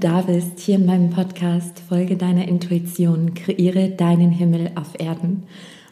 da 0.00 0.22
bist, 0.22 0.60
hier 0.60 0.76
in 0.76 0.86
meinem 0.86 1.10
Podcast 1.10 1.78
Folge 1.78 2.16
deiner 2.16 2.48
Intuition, 2.48 3.34
kreiere 3.34 3.90
deinen 3.90 4.30
Himmel 4.30 4.70
auf 4.74 4.98
Erden. 4.98 5.42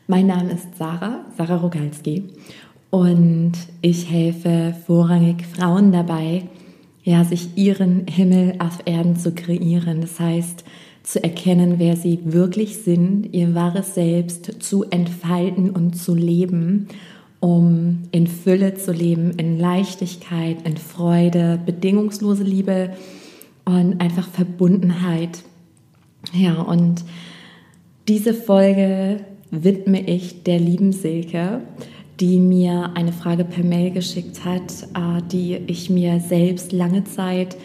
Mein 0.06 0.26
Name 0.26 0.52
ist 0.52 0.78
Sarah, 0.78 1.26
Sarah 1.36 1.56
Rogalski 1.56 2.24
und 2.88 3.52
ich 3.82 4.10
helfe 4.10 4.74
vorrangig 4.86 5.44
Frauen 5.44 5.92
dabei, 5.92 6.44
ja, 7.04 7.22
sich 7.22 7.50
ihren 7.56 8.06
Himmel 8.06 8.54
auf 8.60 8.78
Erden 8.86 9.16
zu 9.16 9.32
kreieren. 9.32 10.00
Das 10.00 10.18
heißt, 10.18 10.64
zu 11.02 11.22
erkennen, 11.22 11.74
wer 11.76 11.94
sie 11.96 12.20
wirklich 12.24 12.78
sind, 12.78 13.34
ihr 13.34 13.54
wahres 13.54 13.94
Selbst 13.94 14.62
zu 14.62 14.84
entfalten 14.84 15.68
und 15.68 15.96
zu 15.96 16.14
leben, 16.14 16.88
um 17.40 18.04
in 18.10 18.26
Fülle 18.26 18.74
zu 18.74 18.90
leben, 18.92 19.32
in 19.32 19.58
Leichtigkeit, 19.58 20.66
in 20.66 20.78
Freude, 20.78 21.60
bedingungslose 21.64 22.44
Liebe 22.44 22.90
und 23.68 24.00
einfach 24.00 24.26
Verbundenheit. 24.28 25.42
Ja, 26.32 26.62
und 26.62 27.04
diese 28.08 28.32
Folge 28.32 29.20
widme 29.50 30.00
ich 30.08 30.42
der 30.42 30.58
lieben 30.58 30.92
Silke, 30.92 31.60
die 32.18 32.38
mir 32.38 32.92
eine 32.94 33.12
Frage 33.12 33.44
per 33.44 33.64
Mail 33.64 33.90
geschickt 33.90 34.44
hat, 34.44 34.84
äh, 34.94 35.22
die 35.30 35.58
ich 35.66 35.90
mir 35.90 36.18
selbst 36.20 36.72
lange 36.72 37.04
Zeit 37.04 37.56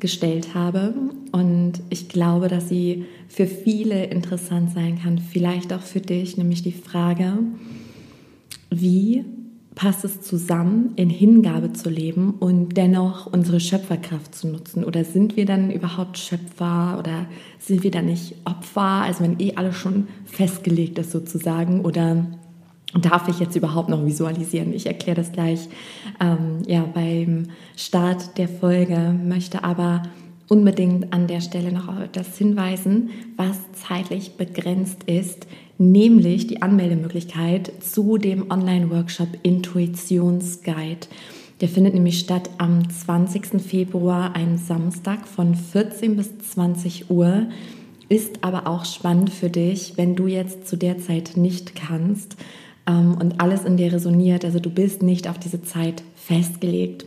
gestellt 0.00 0.54
habe. 0.54 0.94
Und 1.30 1.74
ich 1.90 2.08
glaube, 2.08 2.48
dass 2.48 2.68
sie 2.68 3.04
für 3.28 3.46
viele 3.46 4.06
interessant 4.06 4.72
sein 4.72 4.98
kann, 5.00 5.18
vielleicht 5.18 5.72
auch 5.72 5.80
für 5.80 6.00
dich, 6.00 6.36
nämlich 6.36 6.62
die 6.62 6.72
Frage, 6.72 7.38
wie 8.68 9.24
passt 9.74 10.04
es 10.04 10.20
zusammen, 10.20 10.92
in 10.96 11.08
Hingabe 11.08 11.72
zu 11.72 11.88
leben 11.88 12.34
und 12.38 12.76
dennoch 12.76 13.26
unsere 13.26 13.60
Schöpferkraft 13.60 14.34
zu 14.34 14.48
nutzen? 14.48 14.84
Oder 14.84 15.04
sind 15.04 15.36
wir 15.36 15.46
dann 15.46 15.70
überhaupt 15.70 16.18
Schöpfer 16.18 16.96
oder 16.98 17.26
sind 17.58 17.82
wir 17.82 17.90
dann 17.90 18.06
nicht 18.06 18.34
Opfer? 18.44 18.80
Also 18.80 19.24
wenn 19.24 19.40
eh 19.40 19.54
alles 19.56 19.76
schon 19.76 20.08
festgelegt 20.26 20.98
ist 20.98 21.10
sozusagen 21.10 21.82
oder 21.82 22.26
darf 23.00 23.28
ich 23.28 23.38
jetzt 23.38 23.56
überhaupt 23.56 23.88
noch 23.88 24.04
visualisieren? 24.04 24.74
Ich 24.74 24.86
erkläre 24.86 25.16
das 25.16 25.32
gleich 25.32 25.68
ähm, 26.20 26.58
ja, 26.66 26.84
beim 26.92 27.48
Start 27.76 28.36
der 28.36 28.48
Folge, 28.48 29.14
möchte 29.24 29.64
aber 29.64 30.02
unbedingt 30.48 31.14
an 31.14 31.28
der 31.28 31.40
Stelle 31.40 31.72
noch 31.72 31.88
auf 31.88 31.98
etwas 31.98 32.36
hinweisen, 32.36 33.08
was 33.38 33.58
zeitlich 33.72 34.36
begrenzt 34.36 35.04
ist, 35.04 35.46
nämlich 35.78 36.46
die 36.46 36.62
Anmeldemöglichkeit 36.62 37.72
zu 37.80 38.18
dem 38.18 38.50
Online-Workshop 38.50 39.28
Intuitionsguide. 39.42 41.06
Der 41.60 41.68
findet 41.68 41.94
nämlich 41.94 42.18
statt 42.18 42.50
am 42.58 42.88
20. 42.88 43.62
Februar, 43.62 44.34
ein 44.34 44.58
Samstag 44.58 45.28
von 45.28 45.54
14 45.54 46.16
bis 46.16 46.36
20 46.38 47.10
Uhr. 47.10 47.46
Ist 48.08 48.42
aber 48.42 48.66
auch 48.66 48.84
spannend 48.84 49.30
für 49.30 49.48
dich, 49.48 49.94
wenn 49.96 50.16
du 50.16 50.26
jetzt 50.26 50.66
zu 50.66 50.76
der 50.76 50.98
Zeit 50.98 51.36
nicht 51.36 51.74
kannst 51.74 52.36
ähm, 52.86 53.16
und 53.18 53.40
alles 53.40 53.64
in 53.64 53.76
dir 53.76 53.92
resoniert. 53.92 54.44
Also 54.44 54.58
du 54.58 54.70
bist 54.70 55.02
nicht 55.02 55.28
auf 55.28 55.38
diese 55.38 55.62
Zeit 55.62 56.02
festgelegt 56.16 57.06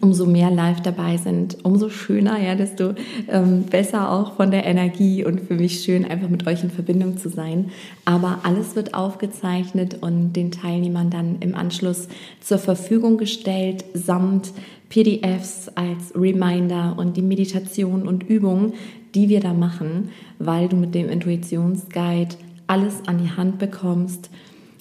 umso 0.00 0.26
mehr 0.26 0.50
live 0.50 0.80
dabei 0.80 1.16
sind, 1.16 1.58
umso 1.64 1.90
schöner, 1.90 2.40
ja, 2.40 2.54
desto 2.54 2.94
ähm, 3.28 3.64
besser 3.64 4.10
auch 4.10 4.34
von 4.34 4.50
der 4.50 4.64
Energie 4.64 5.24
und 5.24 5.40
für 5.40 5.54
mich 5.54 5.80
schön, 5.80 6.04
einfach 6.04 6.28
mit 6.28 6.46
euch 6.46 6.62
in 6.62 6.70
Verbindung 6.70 7.18
zu 7.18 7.28
sein. 7.28 7.70
Aber 8.04 8.40
alles 8.44 8.74
wird 8.74 8.94
aufgezeichnet 8.94 9.98
und 10.00 10.32
den 10.32 10.50
Teilnehmern 10.50 11.10
dann 11.10 11.36
im 11.40 11.54
Anschluss 11.54 12.08
zur 12.40 12.58
Verfügung 12.58 13.18
gestellt, 13.18 13.84
samt 13.94 14.52
PDFs 14.88 15.70
als 15.74 16.14
Reminder 16.14 16.94
und 16.98 17.16
die 17.16 17.22
Meditation 17.22 18.06
und 18.06 18.28
Übungen, 18.28 18.74
die 19.14 19.28
wir 19.28 19.40
da 19.40 19.52
machen, 19.52 20.10
weil 20.38 20.68
du 20.68 20.76
mit 20.76 20.94
dem 20.94 21.08
Intuitionsguide 21.08 22.36
alles 22.66 23.06
an 23.06 23.18
die 23.18 23.30
Hand 23.30 23.58
bekommst, 23.58 24.30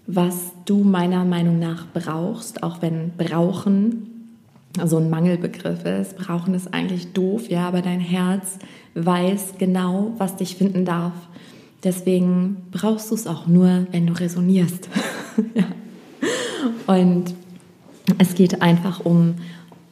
was 0.07 0.51
du 0.65 0.83
meiner 0.83 1.25
Meinung 1.25 1.59
nach 1.59 1.85
brauchst, 1.93 2.63
auch 2.63 2.81
wenn 2.81 3.11
brauchen 3.17 4.10
so 4.85 4.97
ein 4.97 5.09
Mangelbegriff 5.09 5.85
ist. 5.85 6.17
Brauchen 6.17 6.53
ist 6.53 6.73
eigentlich 6.73 7.13
doof, 7.13 7.49
ja, 7.49 7.67
aber 7.67 7.81
dein 7.81 7.99
Herz 7.99 8.59
weiß 8.95 9.55
genau, 9.57 10.13
was 10.17 10.35
dich 10.35 10.55
finden 10.55 10.85
darf. 10.85 11.13
Deswegen 11.83 12.57
brauchst 12.71 13.09
du 13.11 13.15
es 13.15 13.27
auch 13.27 13.47
nur, 13.47 13.87
wenn 13.91 14.07
du 14.07 14.13
resonierst. 14.13 14.89
ja. 15.55 15.65
Und 16.87 17.33
es 18.17 18.35
geht 18.35 18.61
einfach 18.61 19.03
um, 19.03 19.35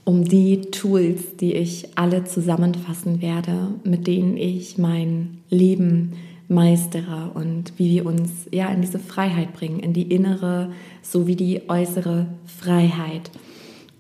um 0.04 0.24
die 0.24 0.62
Tools, 0.62 1.36
die 1.38 1.54
ich 1.54 1.98
alle 1.98 2.26
zusammenfassen 2.26 3.22
werde, 3.22 3.70
mit 3.84 4.08
denen 4.08 4.38
ich 4.38 4.78
mein 4.78 5.40
Leben 5.50 6.14
meistere 6.48 7.32
und 7.36 7.74
wie 7.78 7.92
wir 7.92 8.06
uns 8.06 8.32
ja 8.52 8.70
in 8.70 8.82
diese 8.82 9.00
Freiheit 9.00 9.54
bringen, 9.54 9.80
in 9.80 9.94
die 9.94 10.12
innere 10.12 10.72
sowie 11.02 11.36
die 11.36 11.70
äußere 11.70 12.26
Freiheit. 12.46 13.30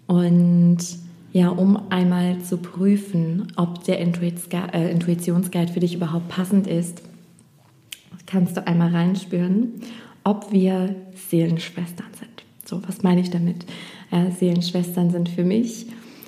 Und 0.09 0.80
ja, 1.34 1.50
um 1.50 1.92
einmal 1.92 2.40
zu 2.40 2.58
prüfen, 2.58 3.53
ob 3.58 3.84
der 3.84 4.00
äh, 4.00 4.92
Intuitionsguide 4.92 5.72
für 5.72 5.80
dich 5.80 5.94
überhaupt 5.94 6.30
passend 6.30 6.66
ist, 6.66 7.03
kannst 8.25 8.58
du 8.58 8.66
einmal 8.66 8.90
reinspüren, 8.90 9.74
ob 10.24 10.52
wir 10.52 10.96
Seelenschwestern 11.30 12.08
sind. 12.18 12.44
So, 12.66 12.81
was 12.88 13.03
meine 13.03 13.22
ich 13.22 13.30
damit? 13.30 13.68
Äh, 14.09 14.31
Seelenschwestern 14.31 15.12
sind 15.12 15.30
für 15.30 15.44
mich 15.44 15.86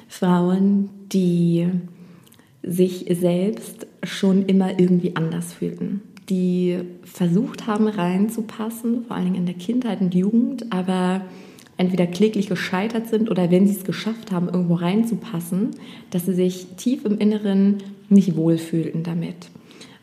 Frauen, 0.07 0.91
die 1.11 1.67
sich 2.61 3.07
selbst 3.19 3.87
schon 4.03 4.45
immer 4.45 4.79
irgendwie 4.79 5.15
anders 5.15 5.53
fühlten, 5.53 6.01
die 6.29 6.77
versucht 7.01 7.65
haben 7.65 7.87
reinzupassen, 7.87 9.05
vor 9.05 9.15
allen 9.15 9.25
Dingen 9.25 9.37
in 9.37 9.45
der 9.47 9.55
Kindheit 9.55 10.01
und 10.01 10.13
Jugend, 10.13 10.71
aber 10.71 11.21
entweder 11.81 12.05
kläglich 12.05 12.47
gescheitert 12.47 13.07
sind 13.07 13.31
oder 13.31 13.49
wenn 13.49 13.65
sie 13.67 13.75
es 13.75 13.83
geschafft 13.83 14.31
haben, 14.31 14.47
irgendwo 14.47 14.75
reinzupassen, 14.75 15.71
dass 16.11 16.27
sie 16.27 16.35
sich 16.35 16.67
tief 16.77 17.05
im 17.05 17.17
Inneren 17.17 17.77
nicht 18.07 18.35
wohlfühlten 18.35 19.01
damit. 19.01 19.49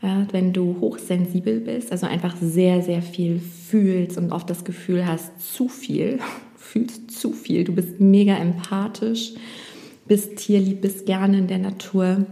Ja, 0.03 0.27
wenn 0.33 0.53
du 0.53 0.77
hochsensibel 0.81 1.61
bist, 1.61 1.93
also 1.93 2.07
einfach 2.07 2.35
sehr, 2.41 2.83
sehr 2.83 3.01
viel 3.01 3.41
fühlst 3.41 4.19
und 4.19 4.33
oft 4.33 4.51
das 4.51 4.65
Gefühl 4.65 5.07
hast, 5.07 5.55
zu 5.55 5.69
viel, 5.69 6.19
fühlst 6.57 7.13
zu 7.13 7.33
viel, 7.33 7.63
du 7.63 7.73
bist 7.73 8.01
mega 8.01 8.37
empathisch, 8.37 9.35
bist 10.09 10.37
tierlieb, 10.37 10.81
bist 10.81 11.07
gerne 11.07 11.39
in 11.39 11.47
der 11.47 11.59
Natur, 11.59 12.27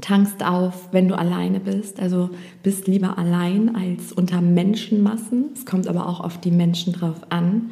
tankst 0.00 0.44
auf, 0.44 0.88
wenn 0.90 1.06
du 1.06 1.16
alleine 1.16 1.60
bist, 1.60 2.00
also 2.00 2.30
bist 2.64 2.88
lieber 2.88 3.18
allein 3.18 3.76
als 3.76 4.12
unter 4.12 4.40
Menschenmassen. 4.40 5.50
Es 5.54 5.64
kommt 5.64 5.86
aber 5.86 6.08
auch 6.08 6.18
auf 6.20 6.40
die 6.40 6.50
Menschen 6.50 6.92
drauf 6.92 7.20
an. 7.28 7.70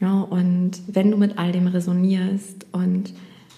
Ja, 0.00 0.20
und 0.20 0.72
wenn 0.86 1.10
du 1.10 1.16
mit 1.16 1.38
all 1.38 1.52
dem 1.52 1.66
resonierst 1.66 2.66
und 2.72 3.12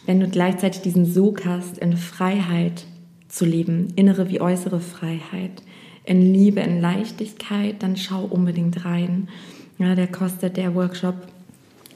wenn 0.06 0.20
du 0.20 0.28
gleichzeitig 0.28 0.80
diesen 0.80 1.04
Sog 1.04 1.44
hast, 1.44 1.78
in 1.78 1.96
Freiheit 1.96 2.86
zu 3.28 3.44
leben, 3.44 3.88
innere 3.96 4.30
wie 4.30 4.40
äußere 4.40 4.80
Freiheit, 4.80 5.62
in 6.04 6.32
Liebe, 6.32 6.60
in 6.60 6.80
Leichtigkeit, 6.80 7.82
dann 7.82 7.96
schau 7.96 8.24
unbedingt 8.24 8.84
rein. 8.84 9.28
Ja, 9.78 9.94
der 9.94 10.08
kostet 10.08 10.56
der 10.56 10.74
Workshop 10.74 11.14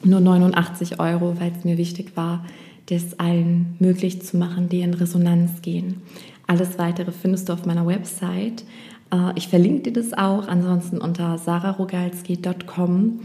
nur 0.03 0.21
89 0.21 1.01
Euro, 1.01 1.41
weil 1.41 1.53
es 1.57 1.65
mir 1.65 1.79
wichtig 1.79 2.17
war, 2.17 2.45
das 2.87 3.19
allen 3.19 3.77
möglich 3.79 4.23
zu 4.23 4.37
machen, 4.37 4.69
die 4.69 4.83
in 4.83 4.95
Resonanz 4.95 5.63
gehen. 5.63 6.03
Alles 6.47 6.79
weitere 6.79 7.13
findest 7.13 7.49
du 7.49 7.55
auf 7.55 7.65
meiner 7.65 7.87
Website. 7.87 8.65
Äh, 9.11 9.33
ich 9.37 9.49
verlinke 9.49 9.91
dir 9.91 9.95
das 9.95 10.13
auch, 10.13 10.47
ansonsten 10.49 10.99
unter 10.99 11.39
sararogalski.com. 11.39 13.21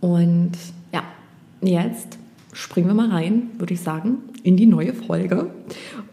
Und 0.00 0.52
ja, 0.92 1.02
jetzt 1.60 2.18
springen 2.52 2.86
wir 2.86 2.94
mal 2.94 3.10
rein, 3.10 3.50
würde 3.58 3.74
ich 3.74 3.80
sagen, 3.80 4.18
in 4.42 4.56
die 4.56 4.66
neue 4.66 4.92
Folge. 4.92 5.50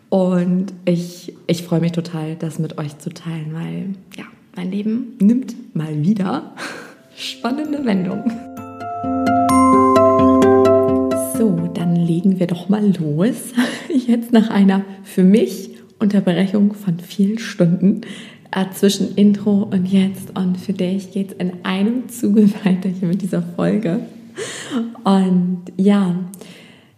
Und 0.09 0.73
ich, 0.85 1.33
ich 1.47 1.63
freue 1.63 1.81
mich 1.81 1.91
total, 1.91 2.35
das 2.35 2.59
mit 2.59 2.77
euch 2.77 2.97
zu 2.97 3.09
teilen, 3.09 3.53
weil 3.53 3.95
ja, 4.17 4.25
mein 4.55 4.71
Leben 4.71 5.13
nimmt 5.19 5.75
mal 5.75 6.03
wieder 6.03 6.53
spannende 7.15 7.83
Wendung. 7.85 8.23
So, 11.37 11.69
dann 11.73 11.95
legen 11.95 12.39
wir 12.39 12.47
doch 12.47 12.69
mal 12.69 12.95
los. 12.97 13.53
Jetzt 14.07 14.31
nach 14.31 14.49
einer 14.49 14.83
für 15.03 15.23
mich 15.23 15.71
Unterbrechung 15.99 16.73
von 16.73 16.99
vielen 16.99 17.39
Stunden 17.39 18.01
zwischen 18.73 19.15
Intro 19.15 19.67
und 19.71 19.85
jetzt. 19.85 20.37
Und 20.37 20.57
für 20.57 20.73
dich 20.73 21.11
geht 21.11 21.31
es 21.31 21.37
in 21.37 21.51
einem 21.63 22.09
Zuge 22.09 22.49
weiter 22.63 22.89
hier 22.89 23.07
mit 23.07 23.21
dieser 23.21 23.41
Folge. 23.41 24.01
Und 25.03 25.63
ja, 25.77 26.15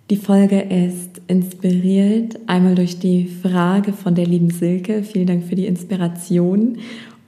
die 0.09 0.15
Folge 0.15 0.62
ist 0.62 1.21
inspiriert 1.27 2.39
einmal 2.48 2.75
durch 2.75 3.00
die 3.00 3.27
Frage 3.27 3.92
von 3.92 4.15
der 4.15 4.25
lieben 4.25 4.50
Silke. 4.50 5.04
Vielen 5.04 5.27
Dank 5.27 5.44
für 5.44 5.56
die 5.56 5.65
Inspiration. 5.65 6.77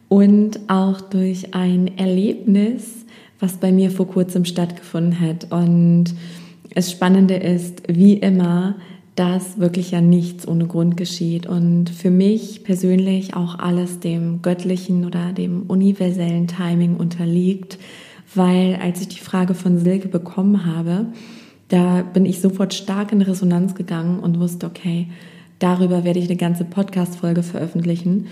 Und 0.08 0.60
auch 0.70 1.02
durch 1.02 1.54
ein 1.54 1.98
Erlebnis, 1.98 3.06
was 3.40 3.58
bei 3.58 3.72
mir 3.72 3.92
vor 3.92 4.08
kurzem 4.08 4.46
stattgefunden 4.46 5.20
hat. 5.20 5.52
Und 5.52 6.06
das 6.74 6.92
Spannende 6.92 7.36
ist, 7.36 7.84
wie 7.88 8.14
immer, 8.14 8.76
dass 9.20 9.60
wirklich 9.60 9.92
ja 9.92 10.00
nichts 10.00 10.48
ohne 10.48 10.66
Grund 10.66 10.96
geschieht 10.96 11.46
und 11.46 11.90
für 11.90 12.10
mich 12.10 12.64
persönlich 12.64 13.36
auch 13.36 13.60
alles 13.60 14.00
dem 14.00 14.42
göttlichen 14.42 15.06
oder 15.06 15.34
dem 15.34 15.64
universellen 15.64 16.48
Timing 16.48 16.96
unterliegt, 16.96 17.80
weil 18.34 18.80
als 18.82 19.02
ich 19.02 19.10
die 19.10 19.20
Frage 19.20 19.56
von 19.56 19.78
Silke 19.78 20.08
bekommen 20.08 20.66
habe, 20.66 21.08
da 21.68 22.02
bin 22.02 22.26
ich 22.26 22.40
sofort 22.40 22.74
stark 22.74 23.12
in 23.12 23.22
Resonanz 23.22 23.76
gegangen 23.76 24.20
und 24.20 24.40
wusste, 24.40 24.68
okay, 24.68 25.08
darüber 25.60 26.06
werde 26.06 26.20
ich 26.20 26.30
eine 26.30 26.38
ganze 26.38 26.64
Podcast-Folge 26.64 27.44
veröffentlichen. 27.44 28.28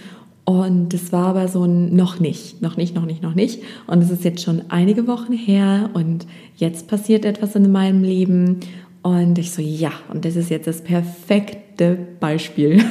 Und 0.46 0.94
es 0.94 1.12
war 1.12 1.28
aber 1.28 1.50
so 1.50 1.66
ein 1.66 1.94
noch 1.94 2.22
nicht, 2.22 2.62
noch 2.62 2.78
nicht, 2.78 2.96
noch 2.96 3.06
nicht, 3.06 3.22
noch 3.22 3.36
nicht. 3.36 3.62
Und 3.88 4.02
es 4.02 4.10
ist 4.10 4.24
jetzt 4.24 4.42
schon 4.42 4.62
einige 4.70 5.06
Wochen 5.06 5.34
her 5.34 5.90
und 5.94 6.26
jetzt 6.56 6.88
passiert 6.88 7.26
etwas 7.26 7.58
in 7.58 7.70
meinem 7.70 8.02
Leben. 8.02 8.62
Und 9.08 9.40
ich 9.40 9.52
so, 9.52 9.62
ja, 9.62 9.94
und 10.12 10.26
das 10.26 10.36
ist 10.36 10.50
jetzt 10.50 10.68
das 10.68 10.82
perfekte 10.82 11.98
Beispiel. 12.20 12.84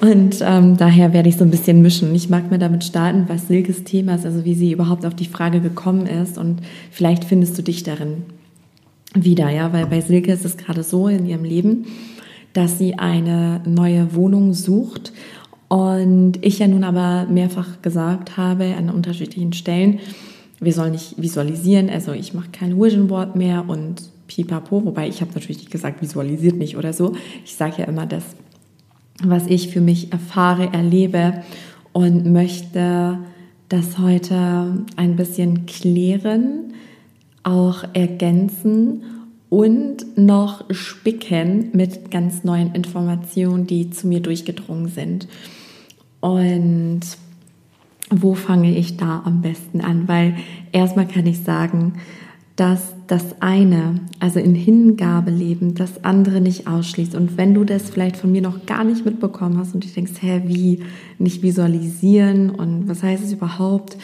Und 0.00 0.38
ähm, 0.42 0.76
daher 0.76 1.12
werde 1.12 1.28
ich 1.28 1.36
so 1.36 1.44
ein 1.44 1.52
bisschen 1.52 1.82
mischen. 1.82 2.12
Ich 2.16 2.28
mag 2.28 2.50
mir 2.50 2.58
damit 2.58 2.82
starten, 2.82 3.26
was 3.28 3.46
Silkes 3.46 3.84
Thema 3.84 4.16
ist, 4.16 4.26
also 4.26 4.44
wie 4.44 4.54
sie 4.54 4.72
überhaupt 4.72 5.06
auf 5.06 5.14
die 5.14 5.26
Frage 5.26 5.60
gekommen 5.60 6.06
ist. 6.06 6.36
Und 6.36 6.62
vielleicht 6.90 7.24
findest 7.24 7.56
du 7.56 7.62
dich 7.62 7.84
darin 7.84 8.24
wieder, 9.14 9.50
ja, 9.50 9.72
weil 9.72 9.86
bei 9.86 10.00
Silke 10.00 10.32
ist 10.32 10.44
es 10.44 10.56
gerade 10.56 10.82
so 10.82 11.06
in 11.06 11.26
ihrem 11.26 11.44
Leben, 11.44 11.86
dass 12.52 12.76
sie 12.76 12.98
eine 12.98 13.60
neue 13.66 14.16
Wohnung 14.16 14.52
sucht. 14.52 15.12
Und 15.68 16.44
ich 16.44 16.58
ja 16.58 16.66
nun 16.66 16.82
aber 16.82 17.26
mehrfach 17.30 17.82
gesagt 17.82 18.36
habe 18.36 18.74
an 18.76 18.90
unterschiedlichen 18.90 19.52
Stellen, 19.52 20.00
wir 20.58 20.72
sollen 20.72 20.92
nicht 20.92 21.22
visualisieren, 21.22 21.88
also 21.88 22.12
ich 22.12 22.34
mache 22.34 22.48
kein 22.50 22.80
Vision 22.80 23.06
Board 23.06 23.36
mehr 23.36 23.64
und 23.68 24.02
pipapo, 24.34 24.84
wobei 24.84 25.08
ich 25.08 25.20
habe 25.20 25.32
natürlich 25.34 25.58
nicht 25.58 25.70
gesagt, 25.70 26.02
visualisiert 26.02 26.56
nicht 26.56 26.76
oder 26.76 26.92
so. 26.92 27.14
Ich 27.44 27.54
sage 27.54 27.76
ja 27.78 27.84
immer 27.84 28.06
das, 28.06 28.24
was 29.22 29.46
ich 29.46 29.68
für 29.68 29.80
mich 29.80 30.12
erfahre, 30.12 30.72
erlebe 30.72 31.42
und 31.92 32.30
möchte 32.32 33.18
das 33.68 33.98
heute 33.98 34.84
ein 34.96 35.16
bisschen 35.16 35.66
klären 35.66 36.74
auch 37.44 37.84
ergänzen 37.92 39.02
und 39.50 40.16
noch 40.16 40.64
spicken 40.70 41.68
mit 41.72 42.10
ganz 42.10 42.42
neuen 42.42 42.74
Informationen, 42.74 43.66
die 43.66 43.90
zu 43.90 44.08
mir 44.08 44.20
durchgedrungen 44.20 44.88
sind. 44.88 45.28
Und 46.20 47.02
wo 48.10 48.34
fange 48.34 48.76
ich 48.76 48.96
da 48.96 49.22
am 49.24 49.42
besten 49.42 49.80
an? 49.80 50.08
Weil 50.08 50.36
erstmal 50.72 51.06
kann 51.06 51.26
ich 51.26 51.42
sagen, 51.42 51.94
dass 52.56 52.94
das 53.08 53.40
eine, 53.40 54.00
also 54.20 54.38
in 54.38 54.54
Hingabe 54.54 55.30
leben, 55.30 55.74
das 55.74 56.04
andere 56.04 56.40
nicht 56.40 56.68
ausschließt. 56.68 57.14
Und 57.16 57.36
wenn 57.36 57.52
du 57.52 57.64
das 57.64 57.90
vielleicht 57.90 58.16
von 58.16 58.30
mir 58.30 58.42
noch 58.42 58.64
gar 58.64 58.84
nicht 58.84 59.04
mitbekommen 59.04 59.58
hast 59.58 59.74
und 59.74 59.84
du 59.84 59.88
denkst, 59.88 60.12
hä, 60.20 60.42
wie 60.46 60.80
nicht 61.18 61.42
visualisieren 61.42 62.50
und 62.50 62.88
was 62.88 63.02
heißt 63.02 63.24
es 63.24 63.32
überhaupt? 63.32 63.96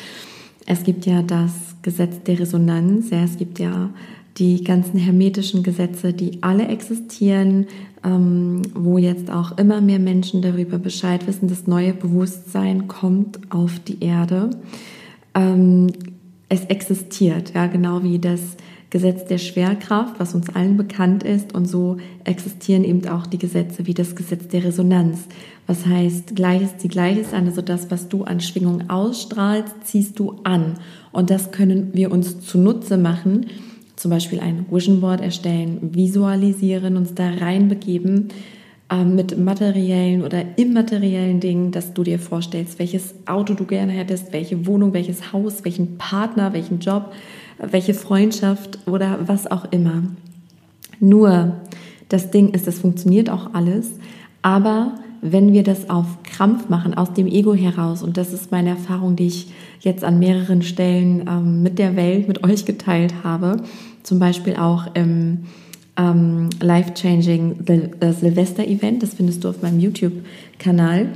Es 0.67 0.82
gibt 0.82 1.06
ja 1.06 1.23
das 1.23 1.76
Gesetz 1.82 2.23
der 2.25 2.41
Resonanz. 2.41 3.11
Ja, 3.11 3.23
es 3.23 3.37
gibt 3.38 3.58
ja 3.61 3.91
die 4.37 4.64
ganzen 4.64 4.99
hermetischen 4.99 5.62
Gesetze, 5.62 6.12
die 6.12 6.43
alle 6.43 6.67
existieren, 6.69 7.67
ähm, 8.05 8.62
wo 8.75 8.99
jetzt 8.99 9.31
auch 9.31 9.58
immer 9.58 9.81
mehr 9.81 9.99
Menschen 9.99 10.43
darüber 10.43 10.79
Bescheid 10.79 11.26
wissen, 11.26 11.49
das 11.49 11.67
neue 11.67 11.93
Bewusstsein 11.93 12.88
kommt 12.88 13.38
auf 13.50 13.79
die 13.81 14.02
Erde. 14.02 14.50
Ähm, 15.35 15.88
es 16.50 16.64
existiert, 16.64 17.55
ja, 17.55 17.69
genau 17.69 18.02
wie 18.02 18.19
das 18.19 18.41
Gesetz 18.91 19.25
der 19.25 19.38
Schwerkraft, 19.38 20.19
was 20.19 20.35
uns 20.35 20.50
allen 20.50 20.76
bekannt 20.76 21.23
ist. 21.23 21.55
Und 21.55 21.67
so 21.67 21.99
existieren 22.25 22.82
eben 22.82 23.06
auch 23.08 23.26
die 23.29 23.38
Gesetze 23.38 23.87
wie 23.87 23.94
das 23.94 24.17
Gesetz 24.17 24.49
der 24.49 24.64
Resonanz. 24.64 25.26
Was 25.69 25.87
heißt, 25.87 26.35
Gleiches 26.35 26.76
zieht 26.79 26.91
Gleiches 26.91 27.32
an. 27.32 27.47
Also 27.47 27.62
das, 27.62 27.88
was 27.93 28.08
du 28.08 28.25
an 28.25 28.41
Schwingung 28.41 28.91
ausstrahlst, 28.91 29.75
ziehst 29.85 30.19
du 30.19 30.41
an. 30.43 30.75
Und 31.12 31.31
das 31.31 31.52
können 31.52 31.91
wir 31.93 32.11
uns 32.11 32.41
zunutze 32.41 32.99
machen. 32.99 33.47
Zum 33.94 34.11
Beispiel 34.11 34.41
ein 34.41 34.67
Vision 34.69 35.00
Board 35.00 35.20
erstellen, 35.20 35.79
visualisieren, 35.94 36.97
uns 36.97 37.14
da 37.14 37.31
reinbegeben 37.31 38.31
mit 39.04 39.38
materiellen 39.38 40.25
oder 40.25 40.58
immateriellen 40.58 41.38
Dingen, 41.38 41.70
dass 41.70 41.94
du 41.94 42.02
dir 42.02 42.19
vorstellst, 42.19 42.78
welches 42.78 43.14
Auto 43.26 43.54
du 43.54 43.64
gerne 43.64 43.92
hättest, 43.92 44.32
welche 44.32 44.66
Wohnung, 44.66 44.92
welches 44.92 45.32
Haus, 45.32 45.64
welchen 45.64 45.96
Partner, 45.96 46.52
welchen 46.52 46.81
Job 46.81 47.12
welche 47.60 47.94
Freundschaft 47.94 48.78
oder 48.87 49.19
was 49.26 49.50
auch 49.50 49.66
immer. 49.70 50.02
Nur 50.98 51.56
das 52.08 52.31
Ding 52.31 52.50
ist, 52.50 52.66
das 52.66 52.81
funktioniert 52.81 53.31
auch 53.31 53.54
alles, 53.54 53.92
aber 54.42 54.94
wenn 55.22 55.52
wir 55.52 55.62
das 55.62 55.90
auf 55.90 56.22
Krampf 56.22 56.70
machen, 56.70 56.94
aus 56.94 57.12
dem 57.12 57.26
Ego 57.26 57.54
heraus, 57.54 58.02
und 58.02 58.16
das 58.16 58.32
ist 58.32 58.50
meine 58.50 58.70
Erfahrung, 58.70 59.16
die 59.16 59.26
ich 59.26 59.52
jetzt 59.81 60.02
an 60.02 60.19
mehreren 60.19 60.62
Stellen 60.62 61.26
ähm, 61.28 61.62
mit 61.62 61.78
der 61.78 61.94
Welt, 61.94 62.26
mit 62.26 62.42
euch 62.42 62.64
geteilt 62.64 63.22
habe, 63.22 63.58
zum 64.02 64.19
Beispiel 64.19 64.56
auch 64.56 64.87
im 64.94 65.02
ähm, 65.02 65.38
Life-Changing 66.61 67.67
äh, 67.67 68.12
Silvester-Event, 68.12 69.02
das 69.02 69.14
findest 69.14 69.44
du 69.44 69.49
auf 69.49 69.62
meinem 69.62 69.81
YouTube-Kanal. 69.81 71.08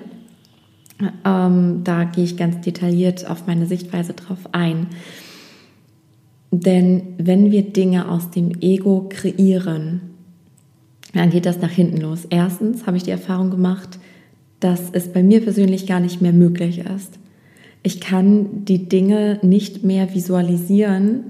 Ähm, 1.24 1.80
da 1.84 2.04
gehe 2.04 2.24
ich 2.24 2.36
ganz 2.36 2.60
detailliert 2.60 3.28
auf 3.28 3.46
meine 3.46 3.66
Sichtweise 3.66 4.12
drauf 4.12 4.38
ein. 4.52 4.88
Denn 6.50 7.02
wenn 7.18 7.50
wir 7.50 7.62
Dinge 7.62 8.08
aus 8.08 8.30
dem 8.30 8.52
Ego 8.60 9.06
kreieren, 9.08 10.00
dann 11.12 11.30
geht 11.30 11.46
das 11.46 11.60
nach 11.60 11.70
hinten 11.70 11.98
los. 11.98 12.26
Erstens 12.28 12.86
habe 12.86 12.96
ich 12.96 13.02
die 13.02 13.10
Erfahrung 13.10 13.50
gemacht, 13.50 13.98
dass 14.60 14.90
es 14.92 15.12
bei 15.12 15.22
mir 15.22 15.40
persönlich 15.40 15.86
gar 15.86 16.00
nicht 16.00 16.20
mehr 16.20 16.32
möglich 16.32 16.78
ist. 16.78 17.18
Ich 17.82 18.00
kann 18.00 18.64
die 18.64 18.88
Dinge 18.88 19.38
nicht 19.42 19.84
mehr 19.84 20.14
visualisieren, 20.14 21.24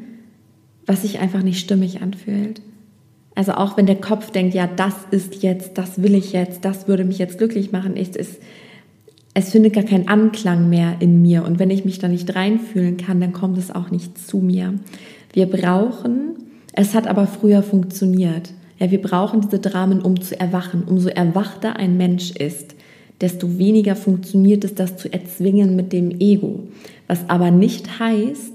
was 0.86 1.02
sich 1.02 1.18
einfach 1.18 1.42
nicht 1.42 1.58
stimmig 1.58 2.02
anfühlt. 2.02 2.60
Also 3.34 3.52
auch 3.52 3.76
wenn 3.76 3.86
der 3.86 4.00
Kopf 4.00 4.30
denkt, 4.30 4.54
ja, 4.54 4.66
das 4.66 4.94
ist 5.10 5.42
jetzt, 5.42 5.76
das 5.76 6.02
will 6.02 6.14
ich 6.14 6.32
jetzt, 6.32 6.64
das 6.64 6.86
würde 6.86 7.04
mich 7.04 7.18
jetzt 7.18 7.38
glücklich 7.38 7.72
machen, 7.72 7.96
ist 7.96 8.16
es, 8.16 8.38
es 9.34 9.50
findet 9.50 9.72
gar 9.72 9.82
keinen 9.82 10.06
Anklang 10.06 10.68
mehr 10.68 10.96
in 11.00 11.20
mir. 11.20 11.44
Und 11.44 11.58
wenn 11.58 11.70
ich 11.70 11.84
mich 11.84 11.98
da 11.98 12.06
nicht 12.06 12.34
reinfühlen 12.36 12.96
kann, 12.96 13.20
dann 13.20 13.32
kommt 13.32 13.58
es 13.58 13.72
auch 13.72 13.90
nicht 13.90 14.16
zu 14.16 14.38
mir. 14.38 14.74
Wir 15.32 15.46
brauchen, 15.46 16.36
es 16.72 16.94
hat 16.94 17.08
aber 17.08 17.26
früher 17.26 17.64
funktioniert. 17.64 18.52
Ja, 18.78 18.92
wir 18.92 19.02
brauchen 19.02 19.40
diese 19.40 19.58
Dramen, 19.58 20.00
um 20.00 20.20
zu 20.20 20.38
erwachen. 20.38 20.84
Umso 20.86 21.08
erwachter 21.08 21.76
ein 21.76 21.96
Mensch 21.96 22.30
ist, 22.30 22.76
desto 23.20 23.58
weniger 23.58 23.96
funktioniert 23.96 24.64
es, 24.64 24.76
das 24.76 24.96
zu 24.96 25.12
erzwingen 25.12 25.74
mit 25.74 25.92
dem 25.92 26.10
Ego. 26.20 26.68
Was 27.08 27.28
aber 27.28 27.50
nicht 27.50 27.98
heißt, 27.98 28.53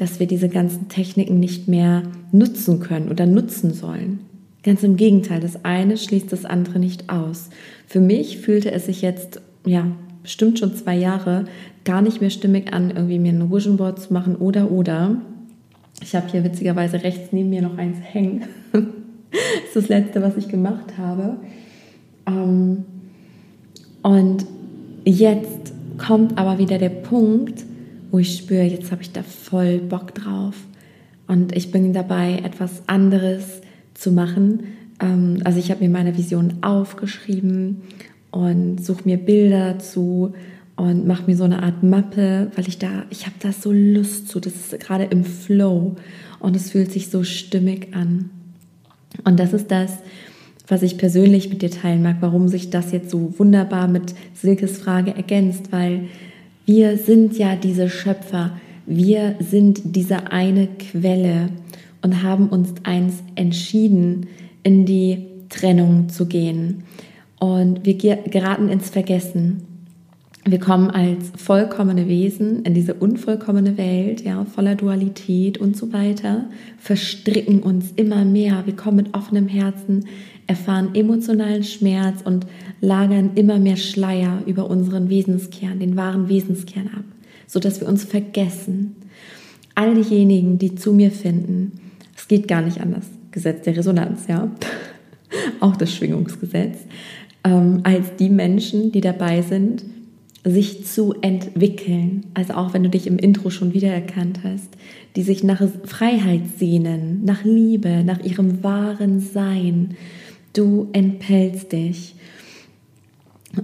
dass 0.00 0.18
wir 0.18 0.26
diese 0.26 0.48
ganzen 0.48 0.88
Techniken 0.88 1.38
nicht 1.38 1.68
mehr 1.68 2.02
nutzen 2.32 2.80
können 2.80 3.10
oder 3.10 3.26
nutzen 3.26 3.74
sollen. 3.74 4.20
Ganz 4.62 4.82
im 4.82 4.96
Gegenteil, 4.96 5.40
das 5.40 5.64
eine 5.64 5.98
schließt 5.98 6.32
das 6.32 6.46
andere 6.46 6.78
nicht 6.78 7.10
aus. 7.10 7.50
Für 7.86 8.00
mich 8.00 8.38
fühlte 8.38 8.72
es 8.72 8.86
sich 8.86 9.02
jetzt, 9.02 9.42
ja, 9.66 9.86
bestimmt 10.22 10.58
schon 10.58 10.74
zwei 10.74 10.96
Jahre 10.96 11.44
gar 11.84 12.00
nicht 12.00 12.20
mehr 12.20 12.30
stimmig 12.30 12.72
an, 12.72 12.90
irgendwie 12.90 13.18
mir 13.18 13.32
ein 13.32 13.52
Vision 13.52 13.76
Board 13.76 14.00
zu 14.00 14.12
machen 14.12 14.36
oder 14.36 14.70
oder. 14.70 15.20
Ich 16.02 16.14
habe 16.14 16.30
hier 16.30 16.44
witzigerweise 16.44 17.02
rechts 17.02 17.32
neben 17.32 17.50
mir 17.50 17.62
noch 17.62 17.76
eins 17.76 17.98
hängen. 18.00 18.44
das 18.72 18.82
ist 19.66 19.76
das 19.76 19.88
letzte, 19.88 20.22
was 20.22 20.36
ich 20.38 20.48
gemacht 20.48 20.96
habe. 20.96 21.36
Ähm, 22.26 22.84
und 24.02 24.46
jetzt 25.04 25.74
kommt 25.98 26.38
aber 26.38 26.58
wieder 26.58 26.78
der 26.78 26.88
Punkt, 26.88 27.64
wo 28.10 28.18
ich 28.18 28.36
spüre, 28.36 28.64
jetzt 28.64 28.90
habe 28.92 29.02
ich 29.02 29.12
da 29.12 29.22
voll 29.22 29.78
Bock 29.78 30.14
drauf. 30.14 30.56
Und 31.26 31.56
ich 31.56 31.70
bin 31.70 31.92
dabei, 31.92 32.40
etwas 32.44 32.82
anderes 32.88 33.60
zu 33.94 34.10
machen. 34.12 34.64
Ähm, 35.00 35.40
also 35.44 35.58
ich 35.58 35.70
habe 35.70 35.82
mir 35.84 35.90
meine 35.90 36.16
Vision 36.16 36.54
aufgeschrieben 36.62 37.82
und 38.30 38.84
suche 38.84 39.02
mir 39.04 39.16
Bilder 39.16 39.78
zu 39.78 40.34
und 40.76 41.06
mache 41.06 41.24
mir 41.26 41.36
so 41.36 41.44
eine 41.44 41.62
Art 41.62 41.82
Mappe, 41.82 42.50
weil 42.54 42.66
ich 42.66 42.78
da, 42.78 43.04
ich 43.10 43.26
habe 43.26 43.36
da 43.40 43.52
so 43.52 43.70
Lust 43.70 44.28
zu. 44.28 44.40
Das 44.40 44.54
ist 44.54 44.80
gerade 44.80 45.04
im 45.04 45.24
Flow 45.24 45.96
und 46.38 46.56
es 46.56 46.70
fühlt 46.70 46.90
sich 46.90 47.10
so 47.10 47.22
stimmig 47.22 47.94
an. 47.94 48.30
Und 49.24 49.38
das 49.38 49.52
ist 49.52 49.70
das, 49.70 49.98
was 50.66 50.82
ich 50.82 50.98
persönlich 50.98 51.50
mit 51.50 51.62
dir 51.62 51.70
teilen 51.70 52.02
mag, 52.02 52.16
warum 52.20 52.48
sich 52.48 52.70
das 52.70 52.92
jetzt 52.92 53.10
so 53.10 53.38
wunderbar 53.38 53.88
mit 53.88 54.14
Silkes 54.34 54.78
Frage 54.78 55.14
ergänzt, 55.14 55.72
weil 55.72 56.06
wir 56.72 56.98
sind 56.98 57.36
ja 57.36 57.56
diese 57.56 57.88
Schöpfer, 57.88 58.52
wir 58.86 59.34
sind 59.40 59.80
diese 59.96 60.30
eine 60.30 60.68
Quelle 60.68 61.48
und 62.00 62.22
haben 62.22 62.48
uns 62.48 62.74
eins 62.84 63.24
entschieden, 63.34 64.28
in 64.62 64.86
die 64.86 65.26
Trennung 65.48 66.10
zu 66.10 66.26
gehen. 66.26 66.84
Und 67.40 67.84
wir 67.84 67.94
geraten 67.94 68.68
ins 68.68 68.88
Vergessen. 68.88 69.62
wir 70.44 70.60
kommen 70.60 70.90
als 70.90 71.32
vollkommene 71.36 72.06
Wesen 72.06 72.62
in 72.62 72.72
diese 72.72 72.94
unvollkommene 72.94 73.76
Welt, 73.76 74.24
ja, 74.24 74.44
voller 74.44 74.76
Dualität 74.76 75.58
und 75.58 75.76
so 75.76 75.92
weiter, 75.92 76.44
verstricken 76.78 77.64
uns 77.64 77.90
immer 77.96 78.24
mehr. 78.24 78.62
Wir 78.64 78.76
kommen 78.76 78.98
mit 78.98 79.14
offenem 79.14 79.48
Herzen, 79.48 80.06
erfahren 80.50 80.96
emotionalen 80.96 81.62
Schmerz 81.62 82.22
und 82.24 82.44
lagern 82.80 83.30
immer 83.36 83.60
mehr 83.60 83.76
Schleier 83.76 84.42
über 84.46 84.68
unseren 84.68 85.08
Wesenskern, 85.08 85.78
den 85.78 85.96
wahren 85.96 86.28
Wesenskern 86.28 86.88
ab, 86.88 87.04
sodass 87.46 87.80
wir 87.80 87.86
uns 87.86 88.02
vergessen. 88.02 88.96
All 89.76 89.94
diejenigen, 89.94 90.58
die 90.58 90.74
zu 90.74 90.92
mir 90.92 91.12
finden, 91.12 91.78
es 92.16 92.26
geht 92.26 92.48
gar 92.48 92.62
nicht 92.62 92.80
anders, 92.80 93.06
Gesetz 93.30 93.62
der 93.62 93.76
Resonanz, 93.76 94.26
ja, 94.26 94.50
auch 95.60 95.76
das 95.76 95.94
Schwingungsgesetz, 95.94 96.78
ähm, 97.44 97.80
als 97.84 98.16
die 98.18 98.28
Menschen, 98.28 98.90
die 98.90 99.00
dabei 99.00 99.42
sind, 99.42 99.84
sich 100.42 100.84
zu 100.84 101.14
entwickeln. 101.20 102.26
Also 102.34 102.54
auch 102.54 102.74
wenn 102.74 102.82
du 102.82 102.88
dich 102.88 103.06
im 103.06 103.18
Intro 103.18 103.50
schon 103.50 103.72
wiedererkannt 103.72 104.40
hast, 104.42 104.70
die 105.14 105.22
sich 105.22 105.44
nach 105.44 105.62
Freiheit 105.84 106.42
sehnen, 106.58 107.24
nach 107.24 107.44
Liebe, 107.44 108.02
nach 108.02 108.24
ihrem 108.24 108.64
wahren 108.64 109.20
Sein. 109.20 109.96
Du 110.52 110.88
entpellst 110.92 111.72
dich. 111.72 112.14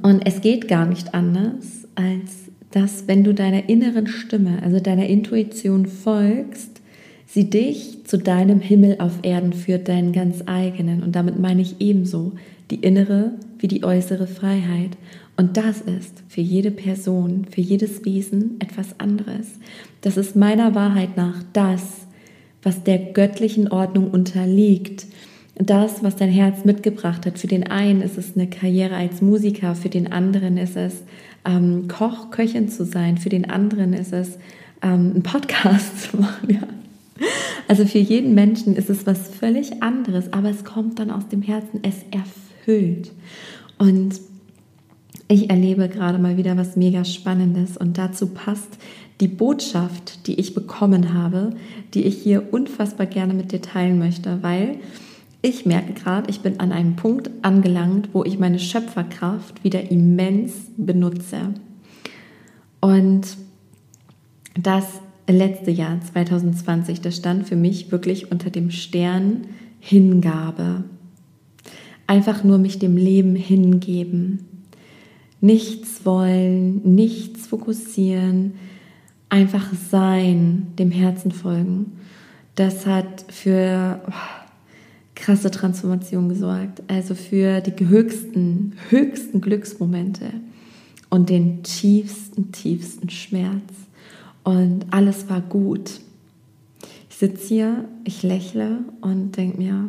Und 0.03 0.27
es 0.27 0.41
geht 0.41 0.69
gar 0.69 0.87
nicht 0.87 1.15
anders, 1.15 1.87
als 1.95 2.47
dass 2.71 3.09
wenn 3.09 3.25
du 3.25 3.33
deiner 3.33 3.69
inneren 3.69 4.07
Stimme, 4.07 4.63
also 4.63 4.81
deiner 4.81 5.07
Intuition 5.07 5.87
folgst, 5.87 6.81
sie 7.27 7.49
dich 7.49 8.05
zu 8.05 8.19
deinem 8.19 8.61
Himmel 8.61 8.97
auf 8.99 9.21
Erden 9.23 9.53
führt, 9.53 9.89
deinen 9.89 10.13
ganz 10.13 10.43
eigenen. 10.47 11.03
Und 11.03 11.17
damit 11.17 11.39
meine 11.39 11.63
ich 11.63 11.77
ebenso 11.81 12.33
die 12.71 12.81
innere 12.81 13.33
wie 13.59 13.69
die 13.69 13.85
äußere 13.85 14.27
Freiheit. 14.27 14.97
Und 15.37 15.57
das 15.57 15.81
ist 15.81 16.23
für 16.29 16.41
jede 16.41 16.71
Person, 16.71 17.47
für 17.51 17.61
jedes 17.61 18.05
Wesen 18.05 18.57
etwas 18.59 18.99
anderes. 18.99 19.59
Das 20.01 20.17
ist 20.17 20.37
meiner 20.37 20.75
Wahrheit 20.75 21.17
nach 21.17 21.43
das, 21.53 22.07
was 22.63 22.83
der 22.85 22.99
göttlichen 22.99 23.69
Ordnung 23.69 24.11
unterliegt. 24.11 25.07
Das, 25.59 26.03
was 26.03 26.17
dein 26.17 26.31
Herz 26.31 26.65
mitgebracht 26.65 27.25
hat. 27.25 27.39
Für 27.39 27.47
den 27.47 27.67
einen 27.67 28.03
ist 28.03 28.19
es 28.19 28.35
eine 28.35 28.47
Karriere 28.47 28.97
als 28.97 29.23
Musiker, 29.23 29.75
für 29.75 29.89
den 29.89 30.13
anderen 30.13 30.59
ist 30.59 30.77
es 30.77 31.03
ähm, 31.47 31.89
Koch, 31.89 32.31
Köchin 32.31 32.69
zu 32.69 32.85
sein, 32.85 33.17
für 33.17 33.31
den 33.31 33.49
anderen 33.49 33.95
ist 33.95 34.13
es 34.13 34.37
ähm, 34.83 35.13
einen 35.15 35.23
Podcast 35.23 36.03
zu 36.11 36.19
machen. 36.19 36.53
Ja. 36.53 37.27
Also 37.69 37.87
für 37.87 37.99
jeden 37.99 38.35
Menschen 38.35 38.77
ist 38.77 38.91
es 38.91 39.07
was 39.07 39.29
völlig 39.29 39.83
anderes, 39.83 40.33
aber 40.33 40.51
es 40.51 40.65
kommt 40.65 40.99
dann 40.99 41.11
aus 41.11 41.27
dem 41.29 41.43
Herzen, 41.43 41.81
es 41.83 41.97
erfüllt. 42.11 43.13
Und 43.79 44.21
ich 45.29 45.51
erlebe 45.51 45.89
gerade 45.89 46.19
mal 46.19 46.37
wieder 46.37 46.57
was 46.57 46.77
mega 46.77 47.05
Spannendes 47.05 47.77
und 47.77 47.99
dazu 47.99 48.29
passt 48.29 48.79
die 49.21 49.29
Botschaft, 49.29 50.27
die 50.27 50.39
ich 50.39 50.55
bekommen 50.55 51.15
habe, 51.15 51.55
die 51.95 52.05
ich 52.05 52.19
hier 52.19 52.53
unfassbar 52.53 53.07
gerne 53.07 53.35
mit 53.35 53.51
dir 53.51 53.63
teilen 53.63 53.99
möchte, 53.99 54.43
weil 54.43 54.77
ich 55.47 55.65
merke 55.65 55.93
gerade, 55.93 56.29
ich 56.29 56.41
bin 56.41 56.59
an 56.59 56.73
einem 56.73 56.97
Punkt 56.97 57.31
angelangt, 57.43 58.09
wo 58.13 58.25
ich 58.25 58.39
meine 58.39 58.59
Schöpferkraft 58.59 59.63
wieder 59.63 59.91
immens 59.91 60.53
benutze. 60.77 61.55
Und 62.81 63.37
das 64.61 64.85
letzte 65.29 65.71
Jahr 65.71 66.01
2020, 66.01 67.01
das 67.01 67.17
stand 67.17 67.47
für 67.47 67.57
mich 67.57 67.93
wirklich 67.93 68.33
unter 68.33 68.51
dem 68.51 68.71
Stern 68.71 69.47
Hingabe. 69.79 70.85
Einfach 72.09 72.43
nur 72.43 72.59
mich 72.59 72.79
dem 72.79 72.97
Leben 72.97 73.37
hingeben 73.37 74.47
nichts 75.41 76.05
wollen, 76.05 76.83
nichts 76.95 77.47
fokussieren, 77.47 78.55
einfach 79.29 79.73
sein, 79.91 80.69
dem 80.79 80.91
Herzen 80.91 81.31
folgen. 81.31 81.93
Das 82.55 82.87
hat 82.87 83.27
für 83.29 84.01
oh, 84.09 84.46
krasse 85.17 85.51
Transformation 85.51 86.29
gesorgt, 86.29 86.83
also 86.87 87.17
für 87.17 87.61
die 87.61 87.89
höchsten, 87.89 88.75
höchsten 88.91 89.41
Glücksmomente 89.41 90.27
und 91.11 91.29
den 91.31 91.65
tiefsten, 91.65 92.53
tiefsten 92.53 93.11
Schmerz. 93.11 93.73
Und 94.45 94.87
alles 94.91 95.29
war 95.29 95.41
gut. 95.41 95.91
Ich 97.11 97.17
sitze 97.17 97.49
hier, 97.49 97.85
ich 98.05 98.23
lächle 98.23 98.85
und 99.01 99.37
denke 99.37 99.59
mir, 99.59 99.89